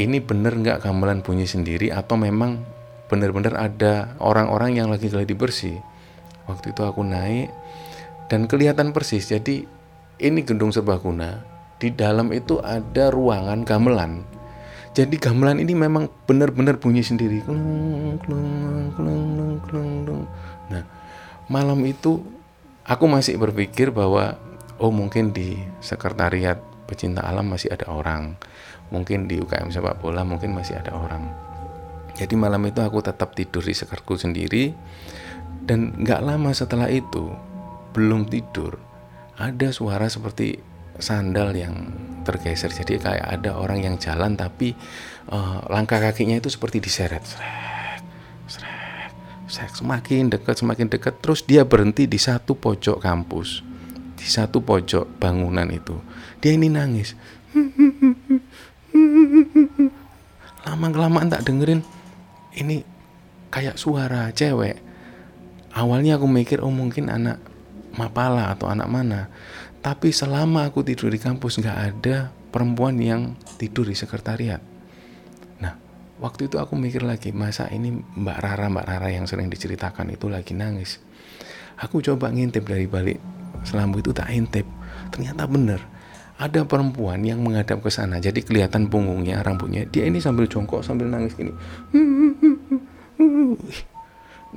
Ini 0.00 0.18
bener 0.22 0.52
nggak 0.60 0.84
gamelan 0.84 1.24
bunyi 1.24 1.48
sendiri? 1.48 1.88
Atau 1.90 2.20
memang 2.20 2.60
bener-bener 3.08 3.56
ada 3.56 4.14
orang-orang 4.20 4.76
yang 4.76 4.92
lagi 4.92 5.08
gladi 5.08 5.32
bersih? 5.32 5.80
Waktu 6.46 6.76
itu 6.76 6.82
aku 6.84 7.02
naik 7.02 7.48
dan 8.30 8.46
kelihatan 8.46 8.94
persis. 8.94 9.26
Jadi 9.26 9.66
ini 10.20 10.40
gedung 10.44 10.70
serbaguna 10.70 11.42
di 11.80 11.90
dalam 11.90 12.28
itu 12.30 12.60
ada 12.60 13.08
ruangan 13.08 13.64
gamelan 13.64 14.20
jadi 14.90 15.16
gamelan 15.22 15.62
ini 15.62 15.74
memang 15.78 16.10
benar-benar 16.26 16.82
bunyi 16.82 17.06
sendiri. 17.06 17.46
Nah 20.66 20.82
malam 21.46 21.80
itu 21.86 22.22
aku 22.82 23.04
masih 23.06 23.38
berpikir 23.38 23.94
bahwa 23.94 24.34
oh 24.82 24.90
mungkin 24.90 25.30
di 25.30 25.54
sekretariat 25.78 26.58
pecinta 26.90 27.22
alam 27.22 27.46
masih 27.46 27.70
ada 27.70 27.86
orang. 27.86 28.34
Mungkin 28.90 29.30
di 29.30 29.38
UKM 29.38 29.70
sepak 29.70 30.02
bola 30.02 30.26
mungkin 30.26 30.50
masih 30.50 30.74
ada 30.74 30.90
orang. 30.90 31.30
Jadi 32.18 32.34
malam 32.34 32.60
itu 32.66 32.82
aku 32.82 32.98
tetap 32.98 33.38
tidur 33.38 33.62
di 33.62 33.72
sekarku 33.72 34.18
sendiri. 34.18 34.74
Dan 35.60 35.94
nggak 36.02 36.24
lama 36.26 36.50
setelah 36.50 36.90
itu 36.90 37.30
belum 37.94 38.26
tidur 38.26 38.80
ada 39.38 39.70
suara 39.70 40.10
seperti 40.10 40.69
sandal 41.02 41.52
yang 41.56 41.74
tergeser. 42.22 42.70
Jadi 42.70 43.00
kayak 43.00 43.26
ada 43.40 43.56
orang 43.56 43.82
yang 43.82 43.96
jalan 43.96 44.36
tapi 44.36 44.76
uh, 45.32 45.64
langkah 45.68 45.98
kakinya 45.98 46.38
itu 46.38 46.52
seperti 46.52 46.78
diseret. 46.78 47.24
Seret, 47.24 48.02
seret, 48.46 49.12
seret. 49.48 49.72
semakin 49.74 50.30
dekat 50.30 50.60
semakin 50.60 50.86
dekat. 50.86 51.18
Terus 51.18 51.42
dia 51.42 51.66
berhenti 51.66 52.06
di 52.06 52.20
satu 52.20 52.54
pojok 52.54 53.00
kampus. 53.00 53.64
Di 54.20 54.28
satu 54.28 54.60
pojok 54.60 55.16
bangunan 55.16 55.66
itu. 55.72 55.96
Dia 56.44 56.52
ini 56.54 56.68
nangis. 56.68 57.16
Lama 60.68 60.86
kelamaan 60.92 61.32
tak 61.32 61.48
dengerin. 61.48 61.80
Ini 62.52 62.84
kayak 63.48 63.80
suara 63.80 64.28
cewek. 64.30 64.76
Awalnya 65.70 66.18
aku 66.18 66.26
mikir 66.26 66.60
oh 66.60 66.74
mungkin 66.74 67.08
anak 67.08 67.38
mapala 67.94 68.54
atau 68.54 68.70
anak 68.70 68.86
mana 68.90 69.30
tapi 69.80 70.12
selama 70.12 70.68
aku 70.68 70.84
tidur 70.84 71.08
di 71.08 71.16
kampus 71.16 71.56
nggak 71.56 71.78
ada 71.80 72.28
perempuan 72.52 73.00
yang 73.00 73.32
tidur 73.56 73.88
di 73.88 73.96
sekretariat. 73.96 74.60
Nah 75.56 75.72
waktu 76.20 76.52
itu 76.52 76.60
aku 76.60 76.76
mikir 76.76 77.00
lagi 77.00 77.32
masa 77.32 77.64
ini 77.72 77.88
Mbak 77.88 78.38
Rara 78.44 78.68
Mbak 78.68 78.86
Rara 78.86 79.08
yang 79.08 79.24
sering 79.24 79.48
diceritakan 79.48 80.12
itu 80.12 80.28
lagi 80.28 80.52
nangis. 80.52 81.00
Aku 81.80 82.04
coba 82.04 82.28
ngintip 82.28 82.68
dari 82.68 82.84
balik 82.84 83.16
selambu 83.64 84.04
itu 84.04 84.12
tak 84.12 84.28
intip. 84.36 84.68
Ternyata 85.08 85.48
bener 85.48 85.80
ada 86.36 86.60
perempuan 86.68 87.24
yang 87.24 87.40
menghadap 87.40 87.80
ke 87.80 87.88
sana. 87.88 88.20
Jadi 88.20 88.44
kelihatan 88.44 88.92
punggungnya 88.92 89.40
rambutnya. 89.40 89.88
Dia 89.88 90.04
ini 90.04 90.20
sambil 90.20 90.44
jongkok 90.44 90.84
sambil 90.84 91.08
nangis 91.08 91.32
gini. 91.32 91.56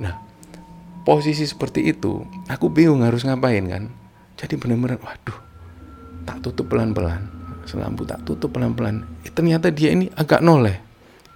Nah 0.04 0.20
posisi 1.04 1.48
seperti 1.48 1.88
itu 1.88 2.24
aku 2.48 2.68
bingung 2.68 3.04
harus 3.04 3.24
ngapain 3.24 3.64
kan 3.68 4.03
jadi 4.34 4.54
benar-benar 4.58 4.98
waduh 5.02 5.38
tak 6.24 6.40
tutup 6.40 6.72
pelan-pelan 6.72 7.44
selambu 7.66 8.04
tak 8.04 8.22
tutup 8.24 8.52
pelan-pelan. 8.54 9.04
Eh, 9.24 9.32
ternyata 9.32 9.72
dia 9.72 9.92
ini 9.92 10.08
agak 10.14 10.44
noleh. 10.44 10.78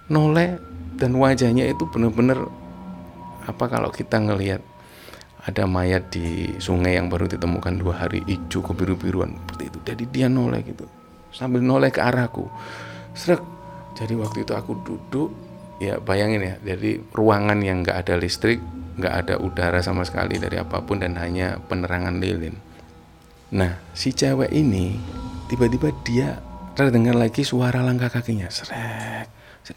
Noleh 0.09 0.57
dan 0.97 1.17
wajahnya 1.17 1.69
itu 1.69 1.85
benar-benar 1.89 2.45
apa 3.45 3.65
kalau 3.65 3.89
kita 3.89 4.21
ngelihat 4.21 4.61
ada 5.45 5.65
mayat 5.65 6.13
di 6.13 6.53
sungai 6.61 6.99
yang 6.99 7.09
baru 7.09 7.25
ditemukan 7.25 7.81
dua 7.81 8.05
hari 8.05 8.21
hijau 8.29 8.61
kebiru-biruan 8.61 9.33
seperti 9.33 9.63
itu. 9.73 9.79
Jadi 9.85 10.03
dia 10.09 10.27
noleh 10.29 10.61
gitu. 10.65 10.85
Sambil 11.33 11.61
noleh 11.65 11.89
ke 11.89 12.01
arahku. 12.01 12.49
Srek. 13.17 13.41
jadi 13.97 14.15
waktu 14.15 14.47
itu 14.47 14.53
aku 14.55 14.79
duduk 14.85 15.33
ya 15.81 15.99
bayangin 15.99 16.39
ya 16.39 16.55
jadi 16.63 17.03
ruangan 17.11 17.59
yang 17.59 17.83
nggak 17.83 18.05
ada 18.05 18.15
listrik 18.15 18.63
nggak 18.95 19.13
ada 19.25 19.35
udara 19.43 19.83
sama 19.83 20.07
sekali 20.07 20.39
dari 20.39 20.55
apa 20.55 20.79
pun 20.87 21.03
dan 21.03 21.19
hanya 21.19 21.59
penerangan 21.67 22.21
lilin 22.23 22.55
nah 23.49 23.81
si 23.97 24.13
cewek 24.13 24.53
ini 24.53 24.97
tiba-tiba 25.49 25.89
dia 26.05 26.37
terdengar 26.77 27.17
lagi 27.17 27.43
suara 27.43 27.83
langkah 27.83 28.07
kakinya. 28.07 28.47
Srek. 28.47 29.27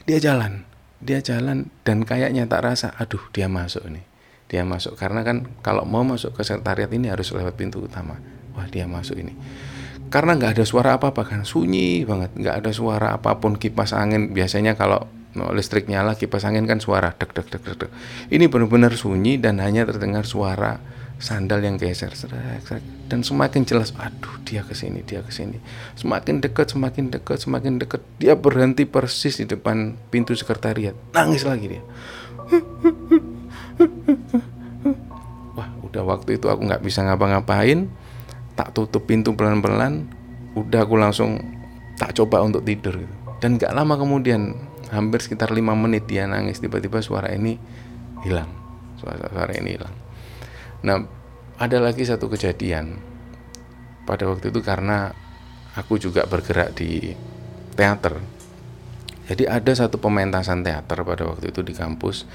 dia 0.07 0.19
jalan. 0.21 0.69
Dia 1.03 1.19
jalan 1.19 1.67
dan 1.83 2.07
kayaknya 2.07 2.47
tak 2.47 2.63
rasa 2.63 2.95
aduh 2.95 3.27
dia 3.35 3.51
masuk 3.51 3.83
nih 3.91 4.13
dia 4.53 4.69
masuk. 4.69 5.01
Karena 5.01 5.25
kan 5.25 5.49
kalau 5.65 5.89
mau 5.89 6.05
masuk 6.05 6.37
ke 6.37 6.45
sekretariat 6.45 6.93
ini 6.93 7.09
harus 7.09 7.33
lewat 7.33 7.57
pintu 7.57 7.81
utama. 7.81 8.21
Wah 8.53 8.69
dia 8.69 8.85
masuk 8.85 9.17
ini. 9.17 9.33
Karena 10.13 10.37
nggak 10.37 10.61
ada 10.61 10.65
suara 10.69 11.01
apa 11.01 11.17
apa 11.17 11.25
kan. 11.25 11.49
Sunyi 11.49 12.05
banget. 12.05 12.37
Nggak 12.37 12.57
ada 12.61 12.71
suara 12.77 13.09
apa 13.17 13.41
pun. 13.41 13.57
Kipas 13.57 13.97
angin. 13.97 14.37
Biasanya 14.37 14.77
kalau 14.77 15.09
listrik 15.57 15.89
nyala 15.89 16.21
kipas 16.21 16.45
angin 16.45 16.69
kan 16.69 16.85
suara. 16.85 17.17
Dek 17.17 17.33
dek 17.33 17.49
dek, 17.49 17.65
dek. 17.65 17.91
ini 18.29 18.45
benar-benar 18.53 18.93
sunyi 18.93 19.41
dan 19.41 19.57
hanya 19.65 19.89
terdengar 19.89 20.29
suara 20.29 20.77
sandal 21.23 21.63
yang 21.63 21.79
geser 21.79 22.11
dan 23.07 23.23
semakin 23.23 23.63
jelas 23.63 23.95
aduh 23.95 24.43
dia 24.43 24.67
ke 24.67 24.75
sini 24.75 25.07
dia 25.07 25.23
ke 25.23 25.31
sini 25.31 25.63
semakin 25.95 26.43
dekat 26.43 26.75
semakin 26.75 27.15
dekat 27.15 27.39
semakin 27.39 27.79
dekat 27.79 28.03
dia 28.19 28.35
berhenti 28.35 28.83
persis 28.83 29.39
di 29.39 29.47
depan 29.47 29.95
pintu 30.11 30.35
sekretariat 30.35 30.99
nangis 31.15 31.47
lagi 31.47 31.79
dia 31.79 31.83
Wah, 35.57 35.69
udah 35.85 36.03
waktu 36.05 36.41
itu 36.41 36.47
aku 36.49 36.65
nggak 36.69 36.83
bisa 36.85 37.05
ngapa-ngapain. 37.05 37.89
Tak 38.53 38.77
tutup 38.77 39.09
pintu 39.09 39.33
pelan-pelan. 39.33 40.09
Udah 40.57 40.85
aku 40.85 41.01
langsung 41.01 41.41
tak 41.97 42.13
coba 42.17 42.45
untuk 42.45 42.65
tidur 42.65 43.01
gitu. 43.01 43.15
Dan 43.41 43.59
gak 43.59 43.75
lama 43.75 43.99
kemudian, 43.99 44.55
hampir 44.95 45.19
sekitar 45.19 45.51
lima 45.51 45.75
menit 45.75 46.07
dia 46.07 46.29
nangis. 46.29 46.61
Tiba-tiba 46.61 47.03
suara 47.03 47.33
ini 47.33 47.57
hilang. 48.23 48.49
Suara, 49.01 49.27
suara 49.33 49.53
ini 49.57 49.81
hilang. 49.81 49.95
Nah, 50.83 51.07
ada 51.59 51.79
lagi 51.79 52.03
satu 52.03 52.27
kejadian. 52.27 52.99
Pada 54.03 54.27
waktu 54.27 54.51
itu 54.51 54.61
karena 54.63 55.15
aku 55.79 55.99
juga 55.99 56.27
bergerak 56.27 56.75
di 56.75 57.15
teater 57.79 58.19
jadi 59.33 59.47
ada 59.47 59.73
satu 59.73 60.03
pementasan 60.03 60.67
teater 60.67 61.07
pada 61.07 61.23
waktu 61.25 61.55
itu 61.55 61.63
di 61.63 61.73
kampus 61.73 62.27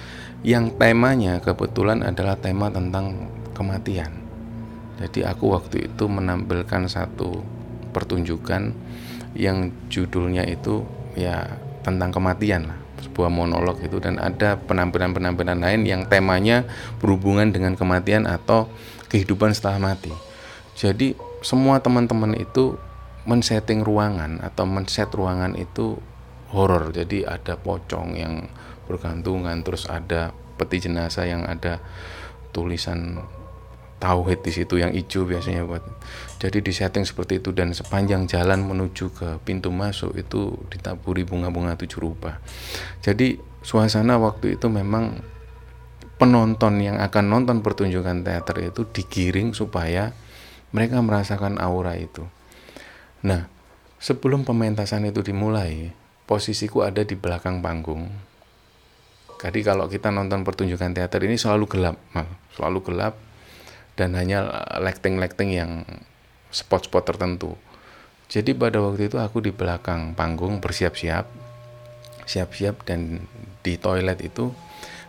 yang 0.41 0.71
temanya 0.79 1.43
kebetulan 1.43 1.99
adalah 1.99 2.39
tema 2.39 2.71
tentang 2.71 3.27
kematian. 3.51 4.23
Jadi 4.97 5.27
aku 5.27 5.51
waktu 5.51 5.91
itu 5.91 6.07
menampilkan 6.07 6.87
satu 6.87 7.43
pertunjukan 7.91 8.71
yang 9.35 9.69
judulnya 9.91 10.47
itu 10.47 10.87
ya 11.13 11.59
tentang 11.83 12.09
kematian 12.09 12.71
lah 12.71 12.79
sebuah 13.01 13.29
monolog 13.29 13.77
itu 13.81 14.01
dan 14.01 14.17
ada 14.17 14.57
penampilan-penampilan 14.57 15.61
lain 15.61 15.81
yang 15.85 16.01
temanya 16.09 16.65
berhubungan 16.97 17.53
dengan 17.53 17.77
kematian 17.77 18.25
atau 18.25 18.69
kehidupan 19.07 19.53
setelah 19.53 19.93
mati. 19.93 20.13
Jadi 20.77 21.17
semua 21.41 21.81
teman-teman 21.81 22.37
itu 22.37 22.77
men-setting 23.27 23.83
ruangan 23.83 24.39
atau 24.41 24.63
men-set 24.65 25.09
ruangan 25.13 25.53
itu 25.57 25.99
horor. 26.53 26.93
Jadi 26.95 27.27
ada 27.27 27.59
pocong 27.59 28.15
yang 28.15 28.47
bergantungan 28.87 29.61
terus 29.61 29.85
ada 29.85 30.31
peti 30.55 30.81
jenazah 30.81 31.27
yang 31.27 31.43
ada 31.43 31.83
tulisan 32.55 33.21
tauhid 33.97 34.45
di 34.45 34.51
situ 34.53 34.79
yang 34.79 34.93
hijau 34.93 35.25
biasanya 35.25 35.65
buat 35.65 35.83
jadi 36.37 36.61
di 36.61 36.69
setting 36.69 37.01
seperti 37.01 37.41
itu 37.41 37.49
dan 37.49 37.73
sepanjang 37.73 38.29
jalan 38.29 38.61
menuju 38.61 39.09
ke 39.09 39.29
pintu 39.41 39.73
masuk 39.73 40.13
itu 40.13 40.53
ditaburi 40.69 41.25
bunga-bunga 41.25 41.73
tujuh 41.81 41.97
rupa. 41.97 42.37
Jadi 43.01 43.41
suasana 43.65 44.21
waktu 44.21 44.53
itu 44.61 44.69
memang 44.69 45.17
penonton 46.21 46.77
yang 46.77 47.01
akan 47.01 47.25
nonton 47.33 47.65
pertunjukan 47.65 48.21
teater 48.21 48.69
itu 48.69 48.85
digiring 48.85 49.57
supaya 49.57 50.13
mereka 50.69 51.01
merasakan 51.01 51.57
aura 51.57 51.97
itu. 51.97 52.21
Nah 53.25 53.49
sebelum 53.97 54.45
pementasan 54.45 55.09
itu 55.09 55.25
dimulai 55.25 55.89
posisiku 56.29 56.85
ada 56.85 57.01
di 57.01 57.17
belakang 57.17 57.65
panggung. 57.65 58.13
Jadi 59.41 59.65
kalau 59.65 59.89
kita 59.89 60.13
nonton 60.13 60.45
pertunjukan 60.45 60.93
teater 60.93 61.21
ini 61.25 61.37
selalu 61.37 61.65
gelap, 61.65 61.97
selalu 62.53 62.79
gelap 62.85 63.17
dan 63.97 64.13
hanya 64.13 64.45
lighting-lighting 64.81 65.49
yang 65.53 65.81
spot-spot 66.51 67.03
tertentu. 67.03 67.55
Jadi 68.27 68.51
pada 68.51 68.83
waktu 68.83 69.07
itu 69.07 69.17
aku 69.19 69.39
di 69.39 69.55
belakang 69.55 70.11
panggung 70.11 70.59
bersiap-siap, 70.59 71.25
siap-siap 72.27 72.83
dan 72.83 73.23
di 73.63 73.79
toilet 73.79 74.19
itu 74.19 74.51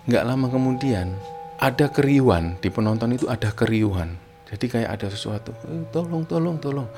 nggak 0.06 0.24
lama 0.24 0.46
kemudian 0.48 1.18
ada 1.58 1.90
keriuhan 1.90 2.56
di 2.62 2.70
penonton 2.70 3.18
itu 3.18 3.26
ada 3.26 3.50
keriuhan. 3.50 4.14
Jadi 4.48 4.64
kayak 4.70 4.90
ada 4.96 5.06
sesuatu, 5.10 5.50
eh, 5.66 5.84
tolong, 5.90 6.24
tolong, 6.24 6.56
tolong. 6.62 6.88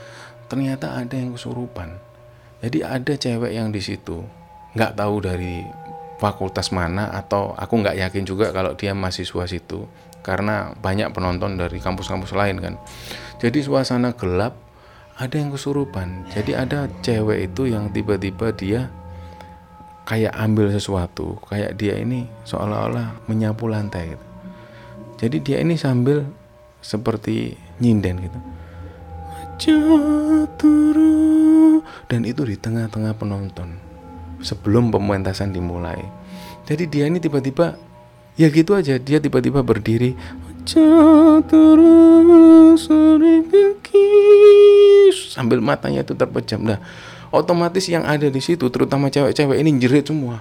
Ternyata 0.46 1.00
ada 1.00 1.16
yang 1.16 1.34
kesurupan 1.34 2.10
jadi 2.60 2.78
ada 2.84 3.12
cewek 3.16 3.52
yang 3.56 3.72
di 3.72 3.80
situ 3.80 4.20
nggak 4.76 4.94
tahu 4.94 5.24
dari 5.24 5.64
fakultas 6.20 6.68
mana 6.70 7.08
atau 7.10 7.56
aku 7.56 7.80
nggak 7.80 7.96
yakin 7.96 8.24
juga 8.28 8.52
kalau 8.52 8.76
dia 8.76 8.92
mahasiswa 8.92 9.48
situ 9.48 9.88
karena 10.20 10.76
banyak 10.78 11.10
penonton 11.12 11.56
dari 11.56 11.80
kampus-kampus 11.80 12.32
lain 12.36 12.60
kan. 12.60 12.74
Jadi 13.40 13.64
suasana 13.64 14.12
gelap 14.16 14.56
ada 15.16 15.36
yang 15.36 15.52
kesurupan. 15.52 16.28
Jadi 16.32 16.56
ada 16.56 16.88
cewek 17.00 17.52
itu 17.52 17.68
yang 17.68 17.92
tiba-tiba 17.92 18.52
dia 18.56 18.88
kayak 20.04 20.34
ambil 20.36 20.72
sesuatu, 20.72 21.38
kayak 21.46 21.76
dia 21.76 21.96
ini 22.00 22.26
seolah-olah 22.44 23.24
menyapu 23.28 23.68
lantai 23.70 24.16
gitu. 24.16 24.26
Jadi 25.20 25.36
dia 25.44 25.56
ini 25.60 25.76
sambil 25.76 26.24
seperti 26.80 27.54
nyinden 27.80 28.24
gitu 28.24 28.40
jatuh 29.60 30.64
dan 32.08 32.24
itu 32.24 32.48
di 32.48 32.56
tengah-tengah 32.56 33.12
penonton 33.20 33.76
sebelum 34.40 34.88
pementasan 34.88 35.52
dimulai 35.52 36.00
jadi 36.64 36.88
dia 36.88 37.04
ini 37.12 37.20
tiba-tiba 37.20 37.76
ya 38.40 38.48
gitu 38.48 38.72
aja 38.72 38.96
dia 38.96 39.20
tiba-tiba 39.20 39.60
berdiri. 39.60 40.16
Sambil 45.28 45.60
matanya 45.60 46.00
itu 46.00 46.16
terpejam. 46.16 46.64
Nah 46.64 46.80
otomatis 47.28 47.84
yang 47.92 48.08
ada 48.08 48.32
di 48.32 48.40
situ 48.40 48.72
terutama 48.72 49.12
cewek-cewek 49.12 49.60
ini 49.60 49.76
jerit 49.76 50.08
semua. 50.08 50.40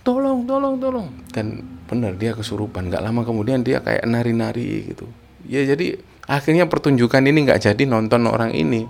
Tolong 0.00 0.48
tolong 0.48 0.80
tolong. 0.80 1.08
Dan 1.28 1.68
benar 1.84 2.16
dia 2.16 2.32
kesurupan. 2.32 2.88
Nggak 2.88 3.04
lama 3.04 3.20
kemudian 3.28 3.60
dia 3.60 3.84
kayak 3.84 4.08
nari-nari 4.08 4.96
gitu. 4.96 5.04
Ya 5.44 5.68
jadi 5.68 6.00
akhirnya 6.24 6.64
pertunjukan 6.64 7.20
ini 7.28 7.44
nggak 7.44 7.60
jadi 7.60 7.82
nonton 7.84 8.24
orang 8.24 8.56
ini. 8.56 8.88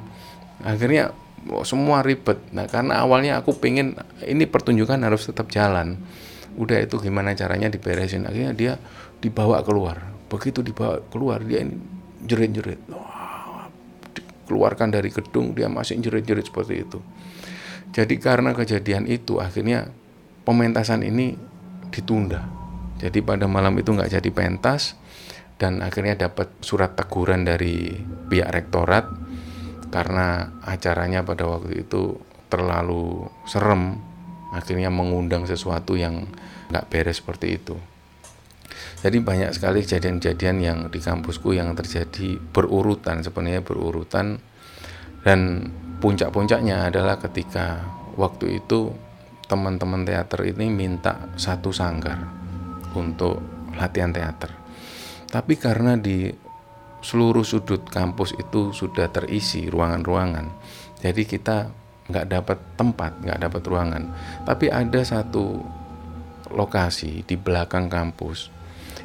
Akhirnya 0.62 1.10
oh, 1.50 1.66
semua 1.66 2.06
ribet. 2.06 2.38
Nah 2.54 2.70
karena 2.70 3.02
awalnya 3.02 3.42
aku 3.42 3.58
pengen 3.58 3.98
ini 4.22 4.46
pertunjukan 4.46 5.02
harus 5.02 5.26
tetap 5.26 5.50
jalan 5.50 5.98
udah 6.58 6.78
itu 6.82 6.98
gimana 6.98 7.32
caranya 7.38 7.70
diberesin. 7.70 8.26
Akhirnya 8.26 8.52
dia 8.52 8.72
dibawa 9.22 9.62
keluar. 9.62 10.02
Begitu 10.26 10.60
dibawa 10.60 10.98
keluar 11.08 11.38
dia 11.46 11.62
ini 11.62 11.78
jerit-jerit. 12.26 12.82
Keluarkan 14.50 14.90
dari 14.90 15.14
gedung 15.14 15.54
dia 15.54 15.70
masih 15.70 16.02
jerit-jerit 16.02 16.50
seperti 16.50 16.82
itu. 16.82 16.98
Jadi 17.94 18.18
karena 18.20 18.52
kejadian 18.52 19.06
itu 19.06 19.38
akhirnya 19.38 19.88
pementasan 20.42 21.06
ini 21.06 21.38
ditunda. 21.94 22.44
Jadi 22.98 23.22
pada 23.22 23.46
malam 23.46 23.78
itu 23.78 23.94
nggak 23.94 24.18
jadi 24.18 24.30
pentas 24.34 24.98
dan 25.56 25.80
akhirnya 25.80 26.28
dapat 26.28 26.50
surat 26.60 26.98
teguran 26.98 27.46
dari 27.46 27.94
pihak 28.30 28.50
rektorat 28.50 29.06
karena 29.88 30.52
acaranya 30.66 31.24
pada 31.24 31.48
waktu 31.48 31.86
itu 31.86 32.18
terlalu 32.48 33.28
serem 33.48 34.00
akhirnya 34.54 34.88
mengundang 34.88 35.44
sesuatu 35.44 35.94
yang 35.96 36.28
nggak 36.72 36.86
beres 36.88 37.20
seperti 37.20 37.56
itu. 37.60 37.76
Jadi 38.98 39.22
banyak 39.22 39.54
sekali 39.54 39.82
kejadian-kejadian 39.86 40.56
yang 40.58 40.78
di 40.90 40.98
kampusku 40.98 41.54
yang 41.54 41.74
terjadi 41.78 42.38
berurutan 42.52 43.22
sebenarnya 43.22 43.62
berurutan. 43.62 44.42
Dan 45.22 45.70
puncak-puncaknya 45.98 46.88
adalah 46.88 47.18
ketika 47.18 47.82
waktu 48.14 48.62
itu 48.62 48.94
teman-teman 49.50 50.06
teater 50.06 50.46
ini 50.46 50.70
minta 50.70 51.30
satu 51.34 51.74
sanggar 51.74 52.22
untuk 52.94 53.42
latihan 53.74 54.14
teater. 54.14 54.50
Tapi 55.28 55.54
karena 55.58 55.98
di 55.98 56.30
seluruh 57.02 57.46
sudut 57.46 57.86
kampus 57.86 58.34
itu 58.34 58.74
sudah 58.74 59.06
terisi 59.10 59.70
ruangan-ruangan 59.70 60.46
jadi 60.98 61.22
kita 61.22 61.70
nggak 62.08 62.26
dapat 62.28 62.58
tempat 62.76 63.12
nggak 63.20 63.40
dapat 63.48 63.62
ruangan 63.68 64.04
tapi 64.48 64.72
ada 64.72 65.00
satu 65.04 65.60
lokasi 66.48 67.24
di 67.28 67.36
belakang 67.36 67.92
kampus 67.92 68.48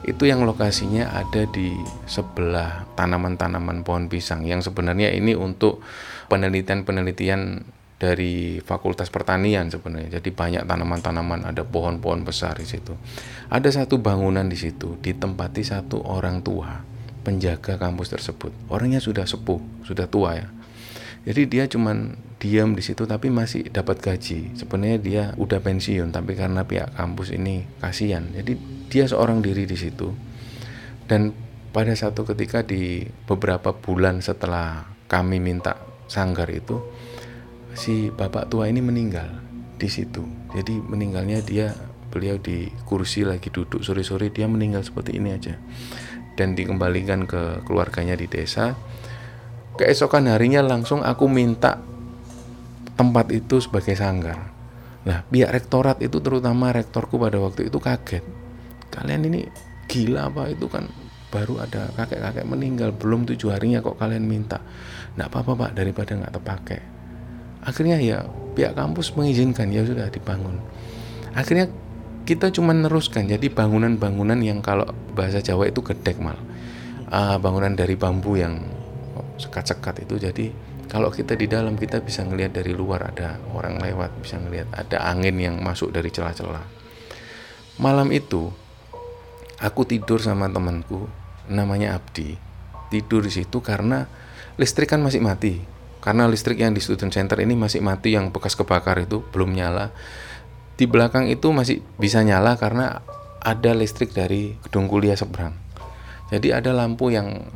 itu 0.03 0.27
yang 0.27 0.43
lokasinya 0.43 1.15
ada 1.15 1.47
di 1.47 1.71
sebelah 2.07 2.83
tanaman-tanaman 2.99 3.87
pohon 3.87 4.11
pisang 4.11 4.43
yang 4.43 4.59
sebenarnya 4.59 5.15
ini 5.15 5.31
untuk 5.31 5.79
penelitian-penelitian 6.27 7.63
dari 8.03 8.59
Fakultas 8.59 9.07
Pertanian 9.07 9.71
sebenarnya. 9.71 10.19
Jadi 10.19 10.35
banyak 10.35 10.67
tanaman-tanaman, 10.67 11.47
ada 11.47 11.63
pohon-pohon 11.63 12.27
besar 12.27 12.59
di 12.59 12.67
situ. 12.67 12.91
Ada 13.47 13.83
satu 13.83 14.03
bangunan 14.03 14.43
di 14.43 14.59
situ 14.59 14.99
ditempati 14.99 15.63
satu 15.63 16.03
orang 16.03 16.43
tua 16.43 16.83
penjaga 17.23 17.79
kampus 17.79 18.11
tersebut. 18.11 18.51
Orangnya 18.67 18.99
sudah 18.99 19.23
sepuh, 19.23 19.87
sudah 19.87 20.11
tua 20.11 20.35
ya. 20.35 20.47
Jadi 21.23 21.47
dia 21.47 21.63
cuman 21.71 22.19
diam 22.43 22.75
di 22.75 22.83
situ 22.83 23.07
tapi 23.07 23.31
masih 23.31 23.71
dapat 23.71 24.03
gaji. 24.03 24.51
Sebenarnya 24.59 24.99
dia 24.99 25.23
udah 25.39 25.63
pensiun 25.63 26.11
tapi 26.11 26.35
karena 26.35 26.67
pihak 26.67 26.91
kampus 26.91 27.31
ini 27.31 27.63
kasihan. 27.79 28.27
Jadi 28.35 28.59
dia 28.91 29.07
seorang 29.07 29.39
diri 29.39 29.63
di 29.63 29.79
situ. 29.79 30.11
Dan 31.07 31.31
pada 31.71 31.95
satu 31.95 32.27
ketika 32.27 32.67
di 32.67 33.07
beberapa 33.23 33.71
bulan 33.71 34.19
setelah 34.19 34.91
kami 35.07 35.39
minta 35.39 35.79
sanggar 36.11 36.51
itu 36.51 36.83
si 37.79 38.11
bapak 38.11 38.51
tua 38.51 38.67
ini 38.67 38.83
meninggal 38.83 39.31
di 39.79 39.87
situ. 39.87 40.27
Jadi 40.51 40.83
meninggalnya 40.83 41.39
dia 41.39 41.71
beliau 42.11 42.37
di 42.37 42.67
kursi 42.83 43.23
lagi 43.23 43.49
duduk 43.49 43.81
sore-sore 43.81 44.29
dia 44.29 44.45
meninggal 44.45 44.85
seperti 44.85 45.17
ini 45.17 45.33
aja 45.33 45.57
dan 46.37 46.53
dikembalikan 46.53 47.25
ke 47.25 47.65
keluarganya 47.65 48.13
di 48.13 48.29
desa 48.29 48.77
keesokan 49.81 50.29
harinya 50.29 50.61
langsung 50.61 51.01
aku 51.01 51.25
minta 51.25 51.81
tempat 52.93 53.29
itu 53.33 53.59
sebagai 53.61 53.97
sanggar. 53.97 54.53
Nah, 55.03 55.25
pihak 55.27 55.51
rektorat 55.51 55.99
itu 55.99 56.23
terutama 56.23 56.71
rektorku 56.71 57.19
pada 57.19 57.35
waktu 57.41 57.67
itu 57.67 57.77
kaget. 57.81 58.23
Kalian 58.93 59.27
ini 59.27 59.41
gila 59.89 60.31
apa 60.31 60.47
itu 60.47 60.69
kan 60.71 60.87
baru 61.33 61.65
ada 61.65 61.89
kakek-kakek 61.97 62.45
meninggal 62.45 62.93
belum 62.93 63.25
tujuh 63.25 63.51
harinya 63.51 63.81
kok 63.81 63.97
kalian 63.97 64.23
minta. 64.23 64.61
Nggak 65.17 65.27
apa-apa 65.33 65.51
pak 65.57 65.71
daripada 65.75 66.11
nggak 66.13 66.33
terpakai. 66.39 66.79
Akhirnya 67.65 67.97
ya 67.99 68.23
pihak 68.53 68.77
kampus 68.77 69.17
mengizinkan 69.17 69.73
ya 69.73 69.81
sudah 69.83 70.07
dibangun. 70.13 70.61
Akhirnya 71.33 71.67
kita 72.23 72.53
cuma 72.55 72.71
neruskan 72.71 73.27
jadi 73.27 73.49
bangunan-bangunan 73.51 74.39
yang 74.39 74.63
kalau 74.63 74.87
bahasa 75.11 75.43
Jawa 75.43 75.67
itu 75.67 75.83
gedek 75.83 76.21
mal. 76.21 76.37
Uh, 77.13 77.35
bangunan 77.37 77.75
dari 77.75 77.93
bambu 77.99 78.39
yang 78.39 78.63
sekat-sekat 79.37 80.05
itu 80.07 80.15
jadi 80.17 80.45
kalau 80.93 81.09
kita 81.09 81.33
di 81.33 81.49
dalam 81.49 81.73
kita 81.73 82.05
bisa 82.05 82.21
ngelihat 82.21 82.53
dari 82.53 82.69
luar 82.69 83.09
ada 83.09 83.41
orang 83.49 83.81
lewat 83.81 84.13
bisa 84.21 84.37
ngelihat 84.37 84.69
ada 84.77 85.01
angin 85.09 85.33
yang 85.41 85.57
masuk 85.57 85.89
dari 85.89 86.13
celah-celah. 86.13 86.61
Malam 87.81 88.13
itu 88.13 88.53
aku 89.57 89.89
tidur 89.89 90.21
sama 90.21 90.45
temanku 90.53 91.09
namanya 91.49 91.97
Abdi. 91.97 92.37
Tidur 92.93 93.25
di 93.25 93.33
situ 93.33 93.57
karena 93.65 94.05
listrik 94.61 94.93
kan 94.93 95.01
masih 95.01 95.17
mati. 95.17 95.65
Karena 95.97 96.29
listrik 96.29 96.61
yang 96.61 96.77
di 96.77 96.81
student 96.85 97.09
center 97.09 97.41
ini 97.41 97.57
masih 97.57 97.81
mati 97.81 98.13
yang 98.13 98.29
bekas 98.29 98.53
kebakar 98.53 99.01
itu 99.01 99.25
belum 99.33 99.49
nyala. 99.57 99.89
Di 100.77 100.85
belakang 100.85 101.25
itu 101.25 101.49
masih 101.49 101.81
bisa 101.97 102.21
nyala 102.21 102.53
karena 102.61 103.01
ada 103.41 103.73
listrik 103.73 104.13
dari 104.13 104.61
gedung 104.61 104.85
kuliah 104.85 105.17
seberang. 105.17 105.57
Jadi 106.29 106.53
ada 106.53 106.69
lampu 106.69 107.09
yang 107.09 107.49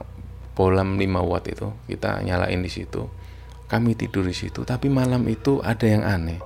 bolam 0.58 0.97
5 0.97 1.06
watt 1.21 1.45
itu 1.45 1.69
kita 1.86 2.26
nyalain 2.26 2.65
di 2.65 2.73
situ 2.73 3.26
kami 3.67 3.95
tidur 3.95 4.23
di 4.23 4.36
situ 4.36 4.63
tapi 4.63 4.88
malam 4.88 5.23
itu 5.27 5.60
ada 5.63 5.86
yang 5.88 6.03
aneh. 6.03 6.39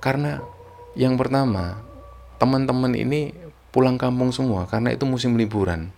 Karena 0.00 0.40
yang 0.96 1.20
pertama 1.20 1.80
teman-teman 2.36 2.92
ini 2.96 3.32
pulang 3.72 4.00
kampung 4.00 4.32
semua 4.32 4.64
karena 4.68 4.92
itu 4.92 5.04
musim 5.04 5.36
liburan. 5.36 5.92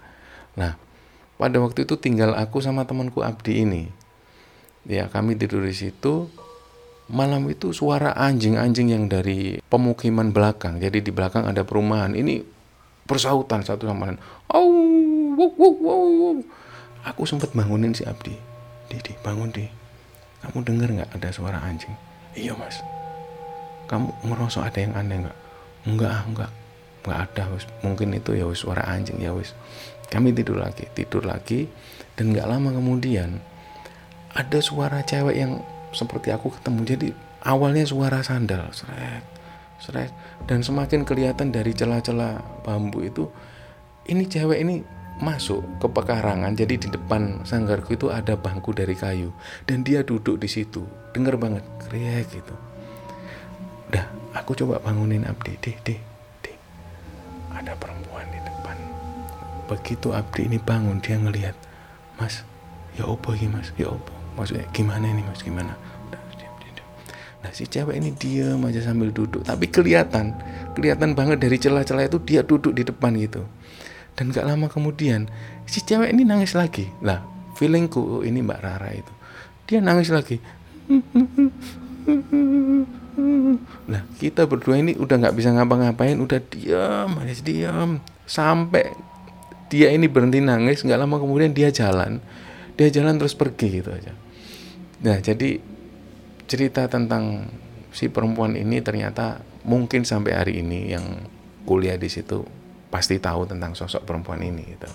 Nah 0.59 0.75
pada 1.39 1.63
waktu 1.63 1.87
itu 1.87 1.95
tinggal 1.95 2.35
aku 2.35 2.59
sama 2.59 2.83
temanku 2.87 3.23
Abdi 3.23 3.63
ini. 3.63 3.83
Ya 4.89 5.07
kami 5.07 5.39
tidur 5.39 5.63
di 5.63 5.75
situ. 5.75 6.27
Malam 7.09 7.49
itu 7.49 7.73
suara 7.73 8.13
anjing-anjing 8.13 8.93
yang 8.93 9.09
dari 9.09 9.65
pemukiman 9.73 10.29
belakang. 10.29 10.77
Jadi 10.77 11.01
di 11.01 11.09
belakang 11.09 11.49
ada 11.49 11.65
perumahan. 11.65 12.13
Ini 12.13 12.45
bersautan 13.09 13.65
satu 13.65 13.89
sama 13.89 14.13
lain. 14.13 14.21
Oh 14.53 14.69
wow, 15.41 15.51
wow, 15.57 15.73
wow 15.81 16.37
aku 17.09 17.25
sempat 17.25 17.57
bangunin 17.57 17.97
si 17.97 18.05
Abdi. 18.05 18.37
Didi 18.89 19.13
bangun 19.21 19.53
di 19.53 19.65
kamu 20.45 20.59
dengar 20.63 20.89
nggak 20.91 21.11
ada 21.19 21.29
suara 21.35 21.59
anjing? 21.63 21.93
Iya 22.39 22.55
mas. 22.55 22.79
Kamu 23.91 24.13
ngerosok 24.27 24.63
ada 24.63 24.79
yang 24.79 24.95
aneh 24.95 25.17
nggak? 25.27 25.39
Enggak 25.89 26.17
enggak 26.29 26.51
nggak 27.09 27.21
ada 27.31 27.43
wis. 27.57 27.65
Mungkin 27.81 28.13
itu 28.13 28.37
ya 28.37 28.45
wis 28.45 28.61
suara 28.61 28.85
anjing 28.85 29.17
ya 29.19 29.33
wis. 29.33 29.57
Kami 30.09 30.33
tidur 30.33 30.61
lagi 30.61 30.89
tidur 30.93 31.25
lagi 31.25 31.69
dan 32.17 32.37
nggak 32.37 32.49
lama 32.49 32.73
kemudian 32.73 33.41
ada 34.37 34.59
suara 34.61 35.01
cewek 35.05 35.37
yang 35.37 35.65
seperti 35.97 36.29
aku 36.31 36.53
ketemu. 36.53 36.81
Jadi 36.85 37.09
awalnya 37.49 37.89
suara 37.89 38.21
sandal 38.21 38.69
seret 38.77 39.25
seret 39.79 40.11
dan 40.51 40.61
semakin 40.61 41.07
kelihatan 41.07 41.55
dari 41.55 41.71
celah-celah 41.71 42.67
bambu 42.67 43.07
itu 43.07 43.31
ini 44.11 44.27
cewek 44.27 44.59
ini 44.67 44.83
masuk 45.19 45.67
ke 45.83 45.87
pekarangan 45.91 46.55
jadi 46.55 46.79
di 46.79 46.89
depan 46.89 47.43
sanggarku 47.43 47.99
itu 47.99 48.07
ada 48.11 48.39
bangku 48.39 48.71
dari 48.71 48.95
kayu. 48.95 49.35
Dan 49.67 49.83
dia 49.83 50.07
duduk 50.07 50.39
di 50.39 50.47
situ. 50.47 50.87
Dengar 51.11 51.39
banget. 51.39 51.67
Kriek 51.87 52.31
gitu. 52.31 52.55
Dah 53.91 54.07
aku 54.35 54.55
coba 54.55 54.79
bangunin 54.79 55.27
Abdi. 55.27 55.59
Deh 55.59 55.77
deh 55.83 55.99
deh 56.43 56.57
ada 57.51 57.75
perempuan 57.75 58.27
di 58.31 58.41
depan. 58.43 58.77
Begitu 59.67 60.15
Abdi 60.15 60.47
ini 60.47 60.59
bangun 60.63 61.03
dia 61.03 61.19
ngelihat 61.19 61.55
mas 62.19 62.47
ya 62.95 63.07
opo 63.07 63.35
ini 63.35 63.51
mas? 63.51 63.75
Ya 63.75 63.91
opo? 63.91 64.15
Maksudnya 64.39 64.67
gimana 64.71 65.07
ini 65.11 65.23
mas? 65.27 65.43
Gimana? 65.43 65.75
Nah 67.39 67.55
si 67.55 67.71
cewek 67.71 68.03
ini 68.03 68.11
diam 68.19 68.67
aja 68.67 68.83
sambil 68.83 69.15
duduk. 69.15 69.47
Tapi 69.47 69.71
kelihatan 69.71 70.35
Kelihatan 70.75 71.15
banget 71.15 71.39
dari 71.43 71.59
celah-celah 71.59 72.07
itu 72.07 72.19
dia 72.23 72.43
duduk 72.43 72.71
di 72.71 72.83
depan 72.87 73.15
gitu 73.19 73.47
dan 74.19 74.35
gak 74.35 74.51
lama 74.51 74.67
kemudian 74.67 75.31
si 75.63 75.79
cewek 75.79 76.11
ini 76.11 76.27
nangis 76.27 76.59
lagi. 76.59 76.91
Lah 77.07 77.23
feelingku 77.55 78.03
oh, 78.03 78.23
ini 78.27 78.43
mbak 78.43 78.59
Rara 78.59 78.91
itu. 78.91 79.15
Dia 79.71 79.79
nangis 79.79 80.11
lagi. 80.11 80.43
Nah 83.87 84.03
kita 84.19 84.51
berdua 84.51 84.83
ini 84.83 84.99
udah 84.99 85.23
nggak 85.23 85.37
bisa 85.39 85.55
ngapa-ngapain 85.55 86.19
udah 86.19 86.43
diam 86.51 87.15
aja 87.23 87.35
diam 87.47 88.03
sampai 88.27 88.91
dia 89.71 89.95
ini 89.95 90.11
berhenti 90.11 90.43
nangis 90.43 90.83
nggak 90.83 90.99
lama 90.99 91.23
kemudian 91.23 91.55
dia 91.55 91.71
jalan. 91.71 92.19
Dia 92.75 92.91
jalan 92.91 93.23
terus 93.23 93.39
pergi 93.39 93.83
gitu 93.83 93.95
aja. 93.95 94.19
Nah 95.07 95.23
jadi 95.23 95.63
cerita 96.51 96.91
tentang 96.91 97.47
si 97.95 98.11
perempuan 98.11 98.59
ini 98.59 98.83
ternyata 98.83 99.47
mungkin 99.63 100.03
sampai 100.03 100.33
hari 100.35 100.53
ini 100.65 100.91
yang 100.91 101.23
kuliah 101.69 102.01
di 102.01 102.09
situ 102.09 102.58
pasti 102.89 103.21
tahu 103.21 103.49
tentang 103.49 103.77
sosok 103.77 104.05
perempuan 104.05 104.41
ini 104.41 104.65
gitu. 104.77 104.89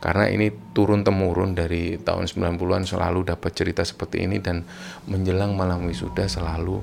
Karena 0.00 0.32
ini 0.32 0.48
turun 0.72 1.04
temurun 1.04 1.52
dari 1.52 2.00
tahun 2.00 2.24
90-an 2.24 2.88
selalu 2.88 3.20
dapat 3.36 3.52
cerita 3.52 3.84
seperti 3.84 4.24
ini 4.24 4.40
dan 4.40 4.64
menjelang 5.04 5.52
malam 5.52 5.84
wisuda 5.84 6.24
selalu 6.24 6.80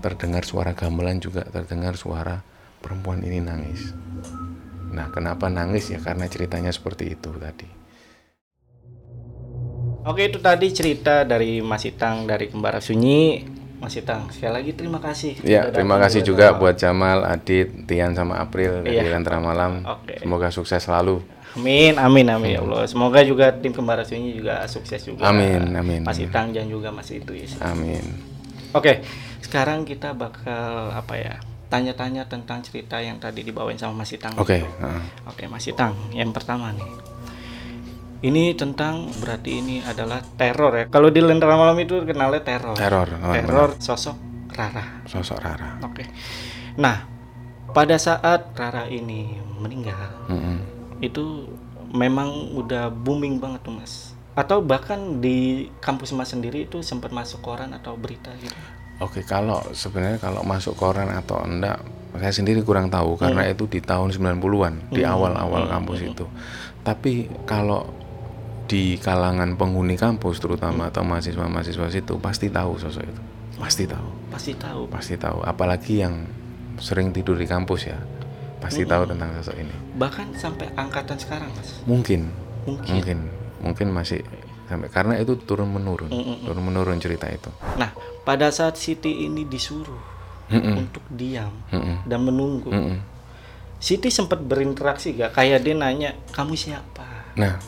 terdengar 0.00 0.40
suara 0.48 0.72
gamelan 0.72 1.20
juga 1.20 1.44
terdengar 1.44 2.00
suara 2.00 2.40
perempuan 2.80 3.20
ini 3.20 3.44
nangis. 3.44 3.92
Nah, 4.88 5.12
kenapa 5.12 5.52
nangis 5.52 5.92
ya 5.92 6.00
karena 6.00 6.24
ceritanya 6.32 6.72
seperti 6.72 7.12
itu 7.12 7.28
tadi. 7.36 7.68
Oke, 10.06 10.30
itu 10.30 10.38
tadi 10.38 10.70
cerita 10.70 11.26
dari 11.26 11.58
Mas 11.58 11.82
Itang 11.82 12.30
dari 12.30 12.46
Kembara 12.46 12.78
Sunyi 12.78 13.42
Mas 13.76 13.92
Itang. 13.94 14.28
Sekali 14.32 14.52
lagi 14.52 14.70
terima 14.72 14.98
kasih. 14.98 15.36
Ya, 15.44 15.68
terima 15.68 16.00
kasih 16.00 16.24
juga 16.24 16.56
buat 16.56 16.74
Jamal, 16.74 17.22
Adit, 17.22 17.84
Tian 17.84 18.16
sama 18.16 18.40
April 18.40 18.80
dari 18.82 18.96
Iya. 18.98 19.12
Lentera 19.12 19.38
Malam. 19.38 19.84
Oke. 19.84 20.20
Semoga 20.20 20.48
sukses 20.48 20.80
selalu. 20.80 21.20
Amin, 21.56 21.96
amin, 21.96 22.26
amin 22.28 22.50
ya 22.52 22.60
Allah. 22.60 22.84
Semoga 22.84 23.24
juga 23.24 23.48
tim 23.48 23.72
kembar 23.72 24.04
Sunyi 24.04 24.36
juga 24.36 24.68
sukses 24.68 25.00
juga. 25.00 25.24
Amin, 25.24 25.72
amin. 25.72 26.04
Mas 26.04 26.20
Itang 26.20 26.52
dan 26.52 26.68
juga 26.68 26.92
Mas 26.92 27.08
Idris. 27.08 27.56
Amin. 27.64 28.04
Oke, 28.76 29.00
sekarang 29.40 29.88
kita 29.88 30.12
bakal 30.12 30.92
apa 30.92 31.16
ya? 31.16 31.34
Tanya-tanya 31.72 32.28
tentang 32.28 32.60
cerita 32.60 33.00
yang 33.00 33.16
tadi 33.16 33.40
dibawain 33.40 33.80
sama 33.80 34.04
Mas 34.04 34.12
Itang. 34.12 34.36
Oke, 34.36 34.62
heeh. 34.62 35.00
Oke, 35.26 35.48
Mas 35.48 35.64
Itang, 35.64 35.96
yang 36.12 36.28
pertama 36.30 36.70
nih. 36.76 36.84
Ini 38.26 38.58
tentang 38.58 39.06
berarti 39.22 39.62
ini 39.62 39.76
adalah 39.86 40.18
teror 40.34 40.74
ya. 40.74 40.84
Kalau 40.90 41.14
di 41.14 41.22
Lentera 41.22 41.54
Malam 41.54 41.78
itu 41.78 42.02
kenalnya 42.02 42.42
teror. 42.42 42.74
teror. 42.74 43.06
oh, 43.22 43.30
Teror 43.30 43.70
sosok 43.78 44.16
Rara. 44.50 44.82
benar. 44.82 45.06
Sosok 45.06 45.38
Rara. 45.38 45.70
Oke. 45.86 46.02
Nah, 46.74 47.06
pada 47.70 47.94
saat 47.96 48.50
Rara 48.58 48.90
ini 48.90 49.30
meninggal, 49.62 50.26
Mm-mm. 50.26 50.58
itu 50.98 51.46
memang 51.94 52.50
udah 52.52 52.90
booming 52.90 53.38
banget 53.38 53.62
tuh 53.62 53.78
Mas. 53.78 54.16
Atau 54.34 54.60
bahkan 54.60 55.22
di 55.22 55.70
kampus 55.78 56.10
Mas 56.10 56.34
sendiri 56.34 56.66
itu 56.66 56.82
sempat 56.82 57.14
masuk 57.14 57.40
koran 57.40 57.72
atau 57.72 57.94
berita 57.94 58.34
gitu. 58.42 58.58
Oke, 58.98 59.22
kalau 59.22 59.60
sebenarnya 59.70 60.16
kalau 60.18 60.40
masuk 60.40 60.72
koran 60.74 61.12
atau 61.12 61.44
enggak, 61.44 61.78
saya 62.16 62.32
sendiri 62.32 62.64
kurang 62.64 62.88
tahu 62.88 63.14
karena 63.14 63.44
itu 63.44 63.68
di 63.68 63.84
tahun 63.84 64.08
90-an, 64.08 64.88
di 64.88 65.04
awal-awal 65.04 65.68
kampus 65.68 66.00
itu. 66.00 66.24
Tapi 66.80 67.28
kalau 67.44 67.84
di 68.66 68.98
kalangan 68.98 69.54
penghuni 69.54 69.94
kampus 69.94 70.42
terutama 70.42 70.90
atau 70.90 71.06
mahasiswa-mahasiswa 71.06 71.86
situ 71.90 72.14
pasti 72.18 72.50
tahu 72.50 72.74
sosok 72.76 73.04
itu. 73.06 73.22
Pasti 73.56 73.84
tahu. 73.88 74.08
Pasti 74.28 74.52
tahu. 74.58 74.82
Pasti 74.90 75.14
tahu, 75.16 75.38
apalagi 75.46 76.02
yang 76.04 76.26
sering 76.76 77.14
tidur 77.14 77.38
di 77.38 77.48
kampus 77.48 77.88
ya. 77.88 77.98
Pasti 78.60 78.82
tahu 78.84 79.06
tentang 79.06 79.32
sosok 79.38 79.56
ini. 79.56 79.74
Bahkan 79.96 80.34
sampai 80.34 80.66
angkatan 80.74 81.16
sekarang, 81.16 81.48
Mas. 81.54 81.80
Mungkin, 81.86 82.28
Mungkin. 82.66 82.92
mungkin, 82.92 83.18
mungkin 83.62 83.88
masih 83.94 84.20
sampai 84.66 84.90
karena 84.90 85.14
itu 85.22 85.38
turun 85.38 85.70
menurun, 85.70 86.10
turun 86.42 86.62
menurun 86.66 86.98
cerita 86.98 87.30
itu. 87.30 87.48
Nah, 87.78 87.94
pada 88.26 88.50
saat 88.50 88.74
Siti 88.74 89.30
ini 89.30 89.46
disuruh 89.46 90.02
Mm-mm. 90.50 90.82
untuk 90.82 91.06
diam 91.14 91.54
Mm-mm. 91.70 92.02
dan 92.02 92.20
menunggu, 92.26 92.74
Mm-mm. 92.74 92.98
Siti 93.78 94.10
sempat 94.10 94.42
berinteraksi 94.42 95.14
gak? 95.14 95.38
Kayak 95.38 95.62
dia 95.62 95.74
nanya, 95.78 96.10
kamu 96.34 96.58
siapa? 96.58 97.06
Nah, 97.38 97.60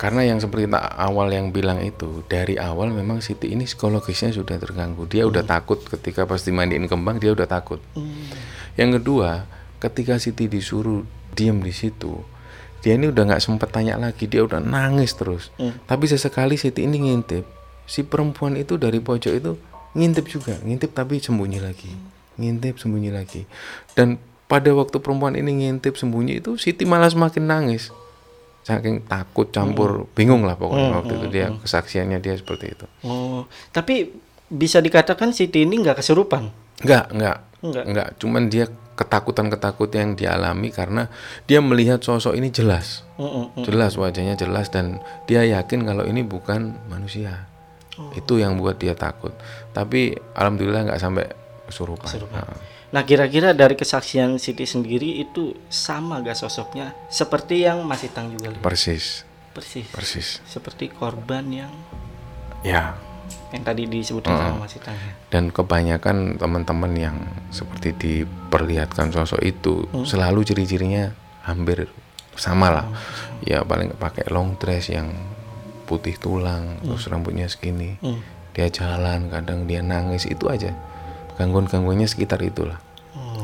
karena 0.00 0.24
yang 0.24 0.40
seperti 0.40 0.64
tak 0.64 0.96
awal 0.96 1.28
yang 1.28 1.52
bilang 1.52 1.76
itu, 1.84 2.24
dari 2.24 2.56
awal 2.56 2.88
memang 2.88 3.20
Siti 3.20 3.52
ini 3.52 3.68
psikologisnya 3.68 4.32
sudah 4.32 4.56
terganggu. 4.56 5.04
Dia 5.04 5.28
udah 5.28 5.44
takut 5.44 5.76
ketika 5.84 6.24
pas 6.24 6.40
dimandiin 6.40 6.88
kembang, 6.88 7.20
dia 7.20 7.36
udah 7.36 7.44
takut. 7.44 7.84
Hmm, 7.92 8.32
Yang 8.80 8.96
kedua, 8.96 9.44
ketika 9.76 10.16
Siti 10.16 10.48
disuruh 10.48 11.04
diem 11.36 11.60
di 11.60 11.68
situ, 11.76 12.16
dia 12.80 12.96
ini 12.96 13.12
udah 13.12 13.28
nggak 13.28 13.44
sempet 13.44 13.68
tanya 13.76 14.00
lagi, 14.00 14.24
dia 14.24 14.40
udah 14.40 14.56
nangis 14.56 15.12
terus. 15.12 15.52
Hmm. 15.60 15.76
Tapi 15.84 16.08
sesekali 16.08 16.56
Siti 16.56 16.88
ini 16.88 17.04
ngintip, 17.04 17.44
si 17.84 18.00
perempuan 18.00 18.56
itu 18.56 18.80
dari 18.80 19.04
pojok 19.04 19.32
itu 19.36 19.52
ngintip 19.92 20.32
juga, 20.32 20.56
ngintip 20.64 20.96
tapi 20.96 21.20
sembunyi 21.20 21.60
lagi, 21.60 21.92
ngintip 22.40 22.80
sembunyi 22.80 23.12
lagi. 23.12 23.44
Dan 23.92 24.16
pada 24.48 24.72
waktu 24.72 24.96
perempuan 24.96 25.36
ini 25.36 25.60
ngintip 25.60 26.00
sembunyi 26.00 26.40
itu, 26.40 26.56
Siti 26.56 26.88
malah 26.88 27.12
semakin 27.12 27.44
nangis, 27.44 27.92
saking 28.70 29.02
takut 29.10 29.50
campur, 29.50 30.06
bingung 30.14 30.46
lah 30.46 30.54
pokoknya 30.54 31.02
waktu 31.02 31.12
itu 31.18 31.26
dia 31.26 31.46
kesaksiannya 31.50 32.22
dia 32.22 32.38
seperti 32.38 32.78
itu. 32.78 32.86
Oh, 33.02 33.50
tapi 33.74 34.14
bisa 34.46 34.78
dikatakan 34.78 35.34
Siti 35.34 35.66
ini 35.66 35.82
nggak 35.82 35.98
kesurupan? 35.98 36.50
Enggak, 36.86 37.10
enggak. 37.10 37.38
Enggak. 37.60 37.84
Enggak, 37.84 38.08
cuman 38.16 38.42
dia 38.48 38.64
ketakutan-ketakutan 39.00 39.98
yang 40.00 40.14
dialami 40.16 40.68
karena 40.68 41.08
dia 41.48 41.64
melihat 41.64 42.04
sosok 42.04 42.36
ini 42.36 42.52
jelas. 42.52 43.04
Mm-mm. 43.16 43.64
Jelas 43.64 43.96
wajahnya 43.96 44.36
jelas 44.36 44.68
dan 44.68 45.00
dia 45.24 45.44
yakin 45.44 45.88
kalau 45.88 46.04
ini 46.04 46.20
bukan 46.20 46.76
manusia. 46.88 47.48
Itu 48.16 48.40
yang 48.40 48.56
buat 48.56 48.80
dia 48.80 48.96
takut. 48.96 49.32
Tapi 49.76 50.16
alhamdulillah 50.36 50.88
nggak 50.88 51.00
sampai 51.00 51.28
kesurupan. 51.68 52.08
Nah, 52.32 52.48
Nah, 52.90 53.02
kira-kira 53.02 53.54
dari 53.54 53.74
kesaksian 53.74 54.34
Siti 54.36 54.66
sendiri 54.66 55.18
itu 55.18 55.54
sama 55.68 56.18
gak 56.20 56.34
sosoknya? 56.36 56.90
Seperti 57.06 57.62
yang 57.62 57.82
Mas 57.82 58.02
Itang 58.02 58.28
juga 58.28 58.50
lihat? 58.50 58.60
persis, 58.60 59.22
Persis. 59.50 59.86
persis. 59.88 60.28
Seperti 60.44 60.88
korban 60.88 61.46
yang 61.46 61.70
Ya, 62.60 62.98
yang 63.50 63.62
tadi 63.62 63.86
disebutkan 63.86 64.34
sama 64.34 64.56
Mas 64.60 64.74
Itang 64.74 64.92
ya. 64.92 65.12
dan 65.28 65.48
kebanyakan 65.48 66.36
teman-teman 66.36 66.92
yang 66.92 67.16
seperti 67.48 67.94
diperlihatkan 67.94 69.08
sosok 69.08 69.40
itu 69.40 69.74
selalu 70.02 70.42
ciri-cirinya 70.42 71.14
hampir 71.40 71.88
sama 72.34 72.68
lah 72.68 72.86
ya 73.40 73.62
paling 73.62 73.94
pakai 73.94 74.28
long 74.28 74.54
dress 74.54 74.88
yang 74.88 75.08
putih 75.84 76.14
tulang 76.14 76.78
terus 76.80 77.06
rambutnya 77.06 77.46
segini 77.46 77.96
Hmm. 77.98 78.20
dia 78.52 78.68
jalan 78.68 79.26
kadang 79.26 79.64
dia 79.64 79.80
nangis 79.80 80.24
itu 80.24 80.44
aja 80.46 80.70
gangguan-gangguannya 81.40 82.04
sekitar 82.04 82.44
itulah 82.44 82.76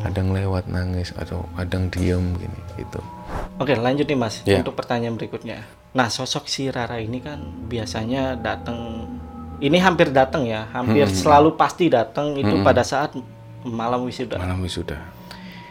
kadang 0.05 0.31
lewat 0.31 0.69
nangis 0.69 1.11
atau 1.17 1.49
kadang 1.57 1.89
diem 1.89 2.37
gini 2.37 2.61
gitu 2.77 3.01
Oke, 3.57 3.73
lanjut 3.75 4.05
nih 4.07 4.15
Mas 4.15 4.45
Ya. 4.45 4.61
untuk 4.63 4.77
pertanyaan 4.77 5.17
berikutnya. 5.17 5.65
Nah, 5.97 6.13
sosok 6.13 6.45
si 6.47 6.69
Rara 6.69 7.01
ini 7.01 7.19
kan 7.19 7.41
biasanya 7.67 8.37
datang 8.37 9.09
ini 9.59 9.81
hampir 9.81 10.13
datang 10.13 10.45
ya, 10.45 10.69
hampir 10.71 11.09
selalu 11.11 11.57
pasti 11.57 11.89
datang 11.89 12.37
itu 12.37 12.61
pada 12.61 12.85
saat 12.85 13.17
malam 13.65 14.05
wisuda. 14.05 14.37
malam 14.39 14.61
wisuda 14.63 15.01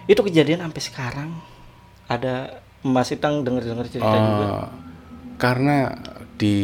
Itu 0.04 0.20
kejadian 0.26 0.66
sampai 0.66 0.82
sekarang 0.84 1.30
ada 2.10 2.60
Mas 2.84 3.14
Itang 3.14 3.46
dengar-dengar 3.46 3.86
cerita 3.88 4.12
juga. 4.12 4.46
Eh, 4.46 4.68
karena 5.38 5.96
di 6.36 6.58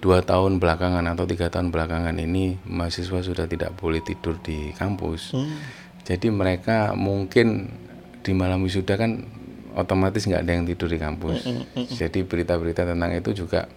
dua 0.00 0.24
tahun 0.24 0.56
belakangan 0.56 1.04
atau 1.12 1.28
tiga 1.28 1.52
tahun 1.52 1.68
belakangan 1.68 2.16
ini 2.16 2.56
mahasiswa 2.64 3.20
sudah 3.20 3.44
tidak 3.44 3.76
boleh 3.76 4.00
tidur 4.00 4.40
di 4.40 4.72
kampus. 4.76 5.36
Hmm. 5.36 5.52
jadi 6.02 6.34
mereka 6.34 6.98
mungkin 6.98 7.70
di 8.26 8.32
malam 8.34 8.66
wisuda 8.66 8.98
kan 8.98 9.22
otomatis 9.78 10.26
nggak 10.26 10.42
ada 10.42 10.52
yang 10.52 10.64
tidur 10.66 10.88
di 10.90 10.98
kampus. 10.98 11.46
Jadi 11.94 12.26
berita-berita 12.26 12.82
tentang 12.84 13.12
itu 13.14 13.30
juga 13.44 13.70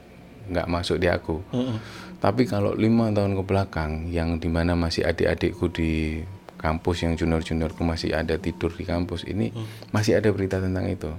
nggak 0.49 0.67
masuk 0.69 0.97
di 1.01 1.07
aku. 1.09 1.41
Mm-mm. 1.53 1.77
tapi 2.21 2.45
kalau 2.49 2.73
lima 2.73 3.13
tahun 3.13 3.37
ke 3.37 3.43
belakang 3.45 4.09
yang 4.09 4.41
di 4.41 4.49
mana 4.49 4.73
masih 4.73 5.05
adik-adikku 5.05 5.69
di 5.69 6.21
kampus 6.57 7.05
yang 7.05 7.13
junior-juniorku 7.13 7.85
masih 7.85 8.17
ada 8.17 8.39
tidur 8.41 8.73
di 8.73 8.81
kampus 8.81 9.29
ini 9.29 9.53
masih 9.93 10.17
ada 10.17 10.33
berita 10.33 10.57
tentang 10.57 10.89
itu. 10.89 11.11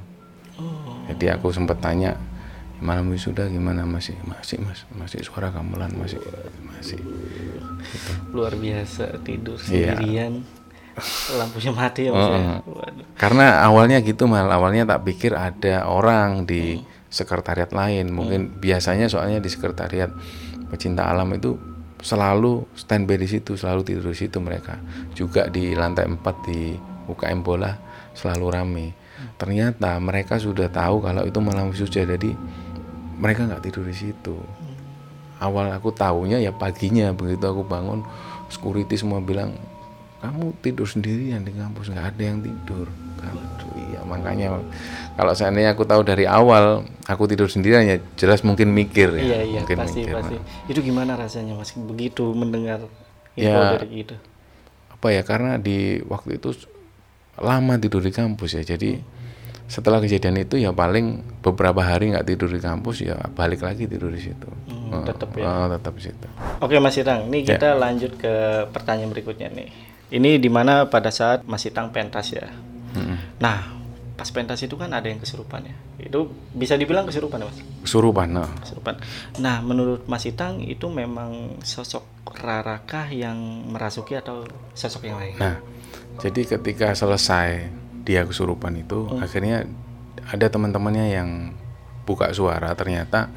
Jadi 1.06 1.30
aku 1.30 1.54
sempat 1.54 1.78
tanya 1.78 2.18
malam 2.80 3.08
wisuda 3.10 3.48
gimana? 3.48 3.84
Masih 3.84 4.16
masih 4.24 4.60
mas 4.60 4.84
masih 4.92 5.20
suara 5.24 5.48
gamelan 5.50 5.92
masih 5.96 6.20
masih. 6.68 7.00
Luar 8.32 8.52
biasa 8.54 9.20
tidur 9.22 9.56
Iya. 9.68 9.96
sendirian. 9.96 10.44
Lampunya 11.36 11.72
mati 11.76 12.08
ya 12.08 12.12
Mas 12.16 12.24
ya. 12.32 12.40
Waduh. 12.64 13.04
karena 13.20 13.60
awalnya 13.68 14.00
gitu 14.00 14.24
mal. 14.24 14.48
Awalnya 14.48 14.88
tak 14.88 15.04
pikir 15.04 15.36
ada 15.36 15.84
orang 15.84 16.48
di 16.48 16.80
sekretariat 17.12 17.68
lain. 17.68 18.08
Mungkin 18.08 18.56
biasanya 18.56 19.08
soalnya 19.12 19.36
di 19.40 19.52
sekretariat 19.52 20.08
pecinta 20.72 21.04
alam 21.04 21.28
itu 21.36 21.56
selalu 22.00 22.64
standby 22.76 23.16
di 23.20 23.28
situ 23.28 23.56
selalu 23.60 23.84
tidur 23.84 24.08
di 24.08 24.16
situ 24.16 24.40
mereka. 24.40 24.80
Juga 25.12 25.52
di 25.52 25.76
lantai 25.76 26.08
4 26.08 26.48
di 26.48 26.72
UKM 27.06 27.40
bola 27.44 27.76
selalu 28.16 28.46
rame. 28.48 28.86
Ternyata 29.36 30.00
mereka 30.00 30.40
sudah 30.40 30.72
tahu 30.72 31.04
kalau 31.04 31.28
itu 31.28 31.36
malam 31.44 31.68
wisuda 31.68 32.08
jadi 32.08 32.32
mereka 33.16 33.44
nggak 33.44 33.62
tidur 33.62 33.82
di 33.82 33.94
situ 33.94 34.36
awal 35.36 35.68
aku 35.70 35.90
tahunya 35.90 36.38
ya 36.38 36.50
paginya 36.50 37.12
begitu 37.12 37.44
aku 37.44 37.62
bangun 37.62 38.00
security 38.48 38.94
semua 38.94 39.20
bilang 39.20 39.52
kamu 40.18 40.56
tidur 40.58 40.84
sendirian 40.84 41.40
di 41.40 41.52
kampus 41.52 41.88
nggak 41.88 42.06
ada 42.10 42.22
yang 42.24 42.40
tidur 42.40 42.88
Aduh, 43.16 43.72
iya 43.82 44.00
makanya 44.02 44.60
kalau 45.12 45.32
seandainya 45.32 45.72
aku 45.72 45.82
tahu 45.82 46.04
dari 46.04 46.24
awal 46.24 46.84
aku 47.04 47.24
tidur 47.26 47.48
sendirian 47.48 47.82
ya 47.82 47.96
jelas 48.14 48.40
mungkin 48.40 48.70
mikir 48.70 49.12
ya 49.12 49.22
Iya 49.22 49.40
iya 49.42 49.60
mungkin 49.60 49.76
pasti 49.78 50.00
mikir. 50.02 50.14
pasti. 50.14 50.36
Itu 50.68 50.80
gimana 50.80 51.16
rasanya 51.16 51.52
Mas 51.52 51.72
begitu 51.72 52.28
mendengar 52.30 52.84
info 53.32 53.56
Ya. 53.56 53.76
dari 53.76 53.88
gitu? 53.98 54.16
apa 54.88 55.12
ya 55.12 55.20
karena 55.20 55.56
di 55.56 56.00
waktu 56.02 56.36
itu 56.36 56.56
lama 57.36 57.76
tidur 57.76 58.00
di 58.00 58.08
kampus 58.10 58.56
ya 58.56 58.64
jadi 58.66 58.96
setelah 59.66 59.98
kejadian 59.98 60.38
itu 60.38 60.56
ya 60.56 60.70
paling 60.70 61.06
beberapa 61.40 61.80
hari 61.80 62.10
nggak 62.10 62.22
tidur 62.24 62.46
di 62.46 62.58
kampus 62.58 63.02
ya 63.02 63.18
balik 63.30 63.60
lagi 63.60 63.84
tidur 63.84 64.08
di 64.08 64.22
situ 64.22 64.46
Hmm, 64.66 65.02
Eh, 65.02 65.04
tetap 65.04 65.34
ya. 65.34 65.42
eh, 65.42 65.66
tetap 65.72 65.92
di 65.92 66.02
situ 66.04 66.26
Oke 66.58 66.78
Mas 66.78 66.94
Itang, 66.94 67.26
ini 67.26 67.42
Ya. 67.42 67.54
kita 67.54 67.74
lanjut 67.74 68.14
ke 68.14 68.34
pertanyaan 68.70 69.10
berikutnya 69.10 69.50
nih. 69.50 69.68
Ini 70.08 70.38
di 70.38 70.46
mana 70.46 70.86
pada 70.86 71.10
saat 71.10 71.42
Mas 71.42 71.66
Itang 71.66 71.90
pentas 71.90 72.30
ya. 72.30 72.46
Mm-mm. 72.94 73.18
Nah, 73.36 73.74
pas 74.14 74.30
pentas 74.30 74.62
itu 74.62 74.72
kan 74.72 74.88
ada 74.88 75.04
yang 75.04 75.18
kesurupan 75.18 75.66
ya. 75.66 75.74
Itu 75.98 76.30
bisa 76.52 76.78
dibilang 76.78 77.02
kesurupan 77.02 77.42
ya 77.42 77.46
mas? 77.46 77.58
Kesurupan, 77.82 78.28
nah. 78.30 78.46
Kesurupan. 78.56 78.94
Nah 79.36 79.58
menurut 79.58 80.06
Mas 80.06 80.22
Itang 80.24 80.62
itu 80.62 80.86
memang 80.86 81.58
sosok 81.60 82.06
Rarakah 82.28 83.10
yang 83.10 83.36
merasuki 83.66 84.14
atau 84.14 84.46
sosok 84.70 85.02
yang 85.04 85.18
lain? 85.18 85.34
Nah, 85.36 85.56
jadi 86.16 86.46
ketika 86.46 86.92
selesai 86.92 87.66
dia 88.06 88.22
kesurupan 88.22 88.78
itu, 88.78 89.10
Hmm. 89.10 89.18
akhirnya 89.20 89.66
ada 90.30 90.46
teman-temannya 90.46 91.06
yang 91.10 91.30
buka 92.06 92.30
suara. 92.30 92.70
Ternyata 92.78 93.28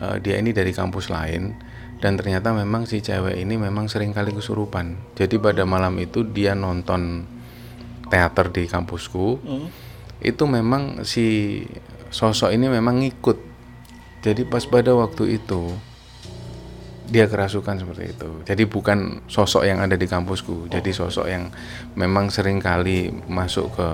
eh, 0.00 0.16
dia 0.24 0.40
ini 0.40 0.56
dari 0.56 0.72
kampus 0.72 1.12
lain 1.12 1.56
dan 2.00 2.16
ternyata 2.20 2.52
memang 2.52 2.84
si 2.84 3.00
cewek 3.00 3.36
ini 3.36 3.56
memang 3.56 3.88
sering 3.88 4.12
kali 4.16 4.32
kesurupan. 4.32 4.96
Jadi 5.16 5.36
pada 5.40 5.64
malam 5.64 5.96
itu 6.00 6.24
dia 6.24 6.56
nonton 6.56 7.24
teater 8.08 8.52
di 8.52 8.64
kampusku. 8.64 9.26
Hmm. 9.40 9.68
Itu 10.20 10.48
memang 10.48 11.04
si 11.04 11.60
sosok 12.08 12.52
ini 12.52 12.72
memang 12.72 13.04
ngikut. 13.04 13.38
Jadi 14.24 14.42
pas 14.48 14.64
pada 14.64 14.96
waktu 14.96 15.38
itu 15.38 15.76
dia 17.06 17.30
kerasukan 17.30 17.78
seperti 17.78 18.04
itu. 18.12 18.30
Jadi 18.42 18.62
bukan 18.66 19.22
sosok 19.30 19.62
yang 19.62 19.78
ada 19.78 19.94
di 19.94 20.06
kampusku. 20.10 20.66
Jadi 20.66 20.90
sosok 20.90 21.26
yang 21.30 21.50
memang 21.94 22.28
sering 22.28 22.58
kali 22.58 23.14
masuk 23.30 23.78
ke 23.78 23.88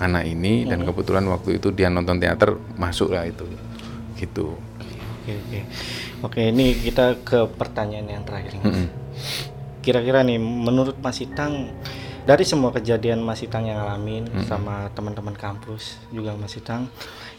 anak 0.00 0.28
ini 0.28 0.68
dan 0.68 0.84
kebetulan 0.84 1.24
waktu 1.28 1.60
itu 1.60 1.72
dia 1.72 1.88
nonton 1.88 2.20
teater 2.20 2.56
masuk 2.76 3.12
lah 3.12 3.28
itu. 3.28 3.44
Gitu. 4.16 4.56
Oke 4.56 5.32
oke. 5.36 5.60
Oke 6.24 6.40
ini 6.48 6.72
kita 6.76 7.20
ke 7.20 7.44
pertanyaan 7.56 8.08
yang 8.08 8.24
terakhir. 8.24 8.56
Mm-mm. 8.60 8.88
Kira-kira 9.84 10.24
nih 10.24 10.40
menurut 10.40 10.98
Mas 10.98 11.20
Itang 11.22 11.70
dari 12.26 12.42
semua 12.42 12.74
kejadian 12.74 13.22
Mas 13.22 13.44
Itang 13.44 13.70
yang 13.70 13.78
ngalamin 13.78 14.26
sama 14.50 14.90
teman-teman 14.98 15.36
kampus 15.38 16.02
juga 16.10 16.34
Mas 16.34 16.58
Itang 16.58 16.90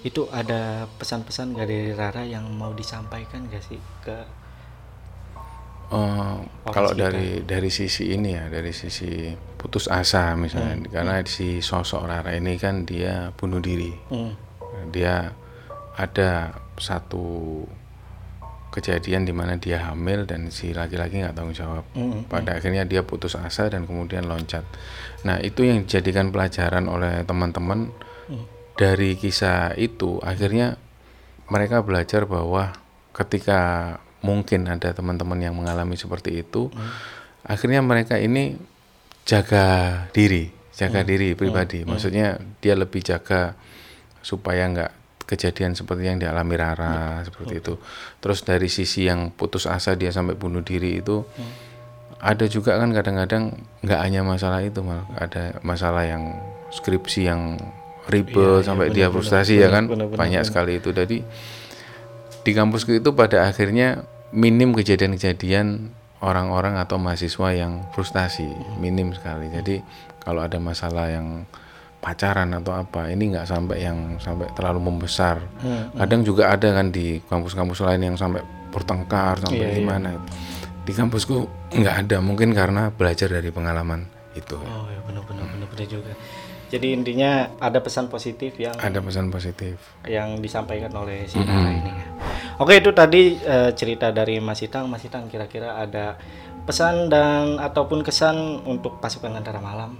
itu 0.05 0.29
ada 0.31 0.87
pesan-pesan 0.95 1.57
dari 1.57 1.91
Rara 1.91 2.23
yang 2.23 2.47
mau 2.55 2.71
disampaikan 2.71 3.51
gak 3.51 3.65
sih 3.67 3.81
ke 4.05 4.23
Eh, 5.87 6.37
kalau 6.67 6.91
dari 6.91 7.47
dari 7.47 7.71
sisi 7.71 8.11
ini 8.11 8.35
ya, 8.35 8.51
dari 8.51 8.75
sisi 8.75 9.31
putus 9.55 9.87
asa 9.87 10.35
misalnya, 10.35 10.83
karena 10.91 11.23
si 11.23 11.63
sosok 11.63 12.03
Rara 12.03 12.35
ini 12.35 12.59
kan 12.59 12.83
dia 12.83 13.31
bunuh 13.31 13.63
diri. 13.63 13.95
Hmm. 14.11 14.35
Dia 14.91 15.31
ada 15.95 16.59
satu 16.75 17.63
kejadian 18.67 19.25
di 19.25 19.33
mana 19.33 19.57
dia 19.57 19.89
hamil 19.89 20.27
dan 20.27 20.51
si 20.51 20.75
laki-laki 20.75 21.23
nggak 21.23 21.33
tanggung 21.33 21.55
jawab. 21.55 21.87
Mm, 21.97 22.29
Pada 22.29 22.61
akhirnya 22.61 22.85
dia 22.85 23.01
putus 23.01 23.33
asa 23.33 23.71
dan 23.71 23.89
kemudian 23.89 24.29
loncat. 24.29 24.67
Nah 25.25 25.41
itu 25.41 25.65
yang 25.65 25.87
dijadikan 25.87 26.29
pelajaran 26.29 26.85
oleh 26.85 27.25
teman-teman 27.25 27.89
dari 28.77 29.17
kisah 29.17 29.73
itu. 29.73 30.21
Akhirnya 30.21 30.77
mereka 31.49 31.81
belajar 31.81 32.29
bahwa 32.29 32.77
ketika 33.17 33.97
mungkin 34.27 34.67
ada 34.67 34.91
teman-teman 34.91 35.39
yang 35.39 35.55
mengalami 35.55 35.95
seperti 35.95 36.43
itu, 36.43 36.67
akhirnya 37.47 37.79
mereka 37.79 38.19
ini 38.19 38.59
jaga 39.23 40.07
diri, 40.11 40.51
jaga 40.75 41.07
diri 41.07 41.31
pribadi. 41.39 41.87
Maksudnya 41.87 42.35
dia 42.59 42.75
lebih 42.75 42.99
jaga 42.99 43.55
supaya 44.19 44.67
nggak 44.67 44.91
kejadian 45.27 45.75
seperti 45.75 46.07
yang 46.07 46.19
dialami 46.19 46.55
Rara 46.55 47.23
seperti 47.23 47.63
itu. 47.63 47.79
Terus 48.19 48.43
dari 48.43 48.67
sisi 48.67 49.07
yang 49.07 49.31
putus 49.31 49.67
asa 49.67 49.95
dia 49.95 50.11
sampai 50.11 50.35
bunuh 50.35 50.63
diri 50.63 50.99
itu 50.99 51.23
ada 52.17 52.49
juga 52.49 52.81
kan 52.81 52.89
kadang-kadang 52.95 53.53
nggak 53.85 53.99
hanya 54.01 54.25
masalah 54.25 54.65
itu 54.65 54.81
malah 54.81 55.05
ada 55.21 55.61
masalah 55.61 56.01
yang 56.01 56.33
skripsi 56.73 57.29
yang 57.29 57.61
ribet 58.09 58.65
sampai 58.65 58.89
dia 58.89 59.11
frustasi 59.11 59.61
ya 59.61 59.69
kan? 59.69 59.85
benar, 59.85 60.09
benar, 60.09 60.17
banyak 60.17 60.43
sekali 60.47 60.81
itu. 60.81 60.89
Jadi 60.95 61.21
di 62.41 62.51
kampusku 62.55 62.95
itu 62.95 63.11
pada 63.11 63.45
akhirnya 63.51 64.07
minim 64.31 64.75
kejadian-kejadian 64.75 65.93
orang-orang 66.19 66.81
atau 66.81 66.97
mahasiswa 66.97 67.53
yang 67.53 67.85
frustasi 67.93 68.47
minim 68.81 69.13
sekali. 69.13 69.47
Jadi 69.53 69.79
kalau 70.19 70.43
ada 70.43 70.57
masalah 70.57 71.07
yang 71.13 71.45
pacaran 71.97 72.53
atau 72.53 72.77
apa 72.77 73.09
ini 73.09 73.33
nggak 73.33 73.47
sampai 73.49 73.83
yang 73.83 74.17
sampai 74.21 74.49
terlalu 74.53 74.89
membesar. 74.89 75.41
Kadang 75.97 76.21
juga 76.25 76.53
ada 76.53 76.73
kan 76.73 76.89
di 76.89 77.21
kampus-kampus 77.25 77.83
lain 77.85 78.13
yang 78.13 78.17
sampai 78.17 78.41
bertengkar 78.73 79.41
sampai 79.41 79.81
gimana. 79.81 80.17
Di 80.87 80.95
kampusku 80.95 81.47
nggak 81.73 81.95
ada 82.07 82.17
mungkin 82.23 82.55
karena 82.55 82.89
belajar 82.93 83.27
dari 83.27 83.51
pengalaman 83.51 84.07
itu. 84.37 84.55
Oh 84.55 84.87
ya 84.87 85.01
benar-benar 85.03 85.45
benar-benar 85.51 85.87
juga. 85.89 86.11
Jadi 86.67 86.91
intinya 86.91 87.47
ada 87.57 87.79
pesan 87.79 88.11
positif 88.11 88.59
yang 88.59 88.75
Ada 88.75 88.99
pesan 88.99 89.31
positif. 89.31 89.79
yang 90.03 90.43
disampaikan 90.43 90.91
oleh 90.91 91.23
si 91.23 91.39
Rara 91.39 91.71
ini. 91.71 91.91
ya. 91.91 92.07
Oke 92.59 92.77
itu 92.77 92.91
tadi 92.91 93.39
eh, 93.39 93.71
cerita 93.71 94.11
dari 94.11 94.43
Mas 94.43 94.59
Itang. 94.59 94.91
Mas 94.91 95.03
Itang 95.03 95.31
kira-kira 95.31 95.79
ada 95.79 96.19
pesan 96.67 97.07
dan 97.07 97.55
ataupun 97.57 98.03
kesan 98.03 98.67
untuk 98.67 98.99
pasukan 98.99 99.31
Lentera 99.31 99.63
Malam. 99.63 99.95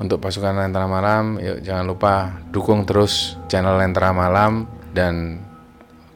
Untuk 0.00 0.16
pasukan 0.16 0.56
Lentera 0.56 0.88
Malam, 0.88 1.36
yuk 1.36 1.60
jangan 1.60 1.84
lupa 1.84 2.14
dukung 2.48 2.88
terus 2.88 3.36
channel 3.46 3.76
Lentera 3.76 4.16
Malam 4.16 4.64
dan 4.96 5.44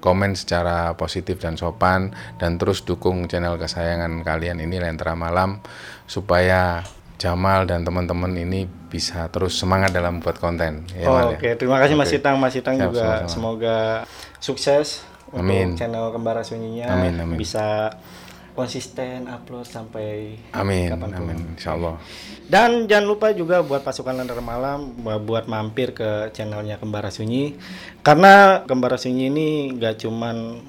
komen 0.00 0.32
secara 0.32 0.96
positif 0.96 1.36
dan 1.36 1.60
sopan 1.60 2.16
dan 2.40 2.56
terus 2.56 2.80
dukung 2.80 3.28
channel 3.28 3.60
kesayangan 3.60 4.24
kalian 4.24 4.64
ini 4.64 4.80
Lentera 4.80 5.12
Malam 5.12 5.60
supaya 6.08 6.80
Jamal 7.20 7.68
dan 7.68 7.84
teman-teman 7.84 8.32
ini 8.32 8.64
bisa 8.64 9.28
terus 9.28 9.52
semangat 9.54 9.92
dalam 9.92 10.18
buat 10.18 10.34
konten. 10.34 10.88
Ya, 10.90 11.04
Oh? 11.04 11.30
Oke, 11.30 11.52
terima 11.52 11.76
kasih 11.76 11.92
Mas 11.92 12.08
Oke. 12.08 12.16
Itang. 12.16 12.34
Mas 12.34 12.56
Itang 12.56 12.74
Siap, 12.74 12.86
juga 12.86 13.04
sama-sama. 13.20 13.28
semoga 13.28 13.78
sukses 14.38 15.04
Amin. 15.30 15.70
untuk 15.70 15.78
channel 15.78 16.08
Kembara 16.10 16.40
Sunyinya 16.40 16.88
Amin, 16.90 17.14
amin. 17.14 17.36
bisa 17.36 17.92
konsisten 18.50 19.24
upload 19.26 19.62
sampai 19.62 20.36
Amin, 20.50 20.90
kapan 20.90 21.06
pun. 21.06 21.22
amin, 21.22 21.38
insya 21.54 21.70
Allah. 21.72 22.00
Dan 22.42 22.84
jangan 22.84 23.06
lupa 23.06 23.30
juga 23.30 23.60
buat 23.60 23.80
pasukan 23.80 24.10
Lentera 24.12 24.40
Malam 24.40 24.96
bu- 24.96 25.22
buat 25.22 25.46
mampir 25.46 25.92
ke 25.92 26.28
channelnya 26.30 26.76
Kembara 26.76 27.08
Sunyi 27.08 27.54
karena 28.00 28.64
Kembara 28.64 28.96
Sunyi 28.96 29.28
ini 29.28 29.48
gak 29.72 30.00
cuman 30.00 30.60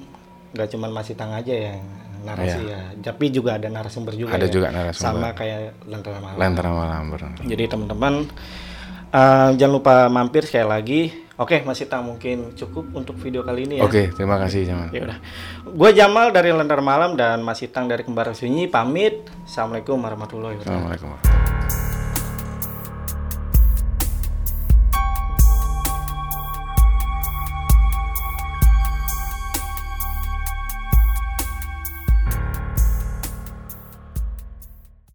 gak 0.52 0.68
cuman 0.68 0.90
Mas 0.90 1.08
Itang 1.08 1.32
aja 1.32 1.50
yang 1.50 1.80
narasi 2.22 2.62
ya, 2.64 2.80
tapi 3.02 3.28
juga 3.28 3.58
ada 3.58 3.68
narasumber 3.68 4.14
juga 4.14 4.30
Iya. 4.32 4.38
Ada 4.38 4.46
ya. 4.46 4.52
juga 4.52 4.66
narasumber. 4.70 5.12
sama 5.12 5.28
kayak 5.34 5.58
Lentera 5.84 6.18
Malam. 6.18 6.38
Lentera 6.38 6.70
Malam 6.70 7.02
benar. 7.10 7.30
Jadi 7.42 7.64
teman-teman 7.68 8.14
eh, 9.12 9.48
jangan 9.58 9.72
lupa 9.72 9.94
mampir 10.08 10.42
sekali 10.46 10.66
lagi. 10.66 11.02
Oke, 11.40 11.64
Mas 11.66 11.80
Itang 11.80 12.06
mungkin 12.06 12.54
cukup 12.54 12.92
untuk 12.94 13.18
video 13.18 13.42
kali 13.42 13.66
ini 13.66 13.80
ya. 13.80 13.88
Oke, 13.88 14.12
terima 14.14 14.38
kasih 14.38 14.62
Jamal. 14.62 14.92
Ya 14.94 15.02
udah. 15.02 15.18
Gue 15.64 15.90
Jamal 15.90 16.30
dari 16.30 16.52
Lentera 16.54 16.84
Malam 16.84 17.16
dan 17.18 17.42
Mas 17.42 17.58
Itang 17.64 17.88
dari 17.90 18.06
Kembara 18.06 18.30
Sunyi 18.30 18.68
pamit. 18.70 19.26
Assalamualaikum 19.42 19.98
warahmatullahi 19.98 20.60
wabarakatuh. 20.60 21.02
Assalamualaikum. 21.02 21.91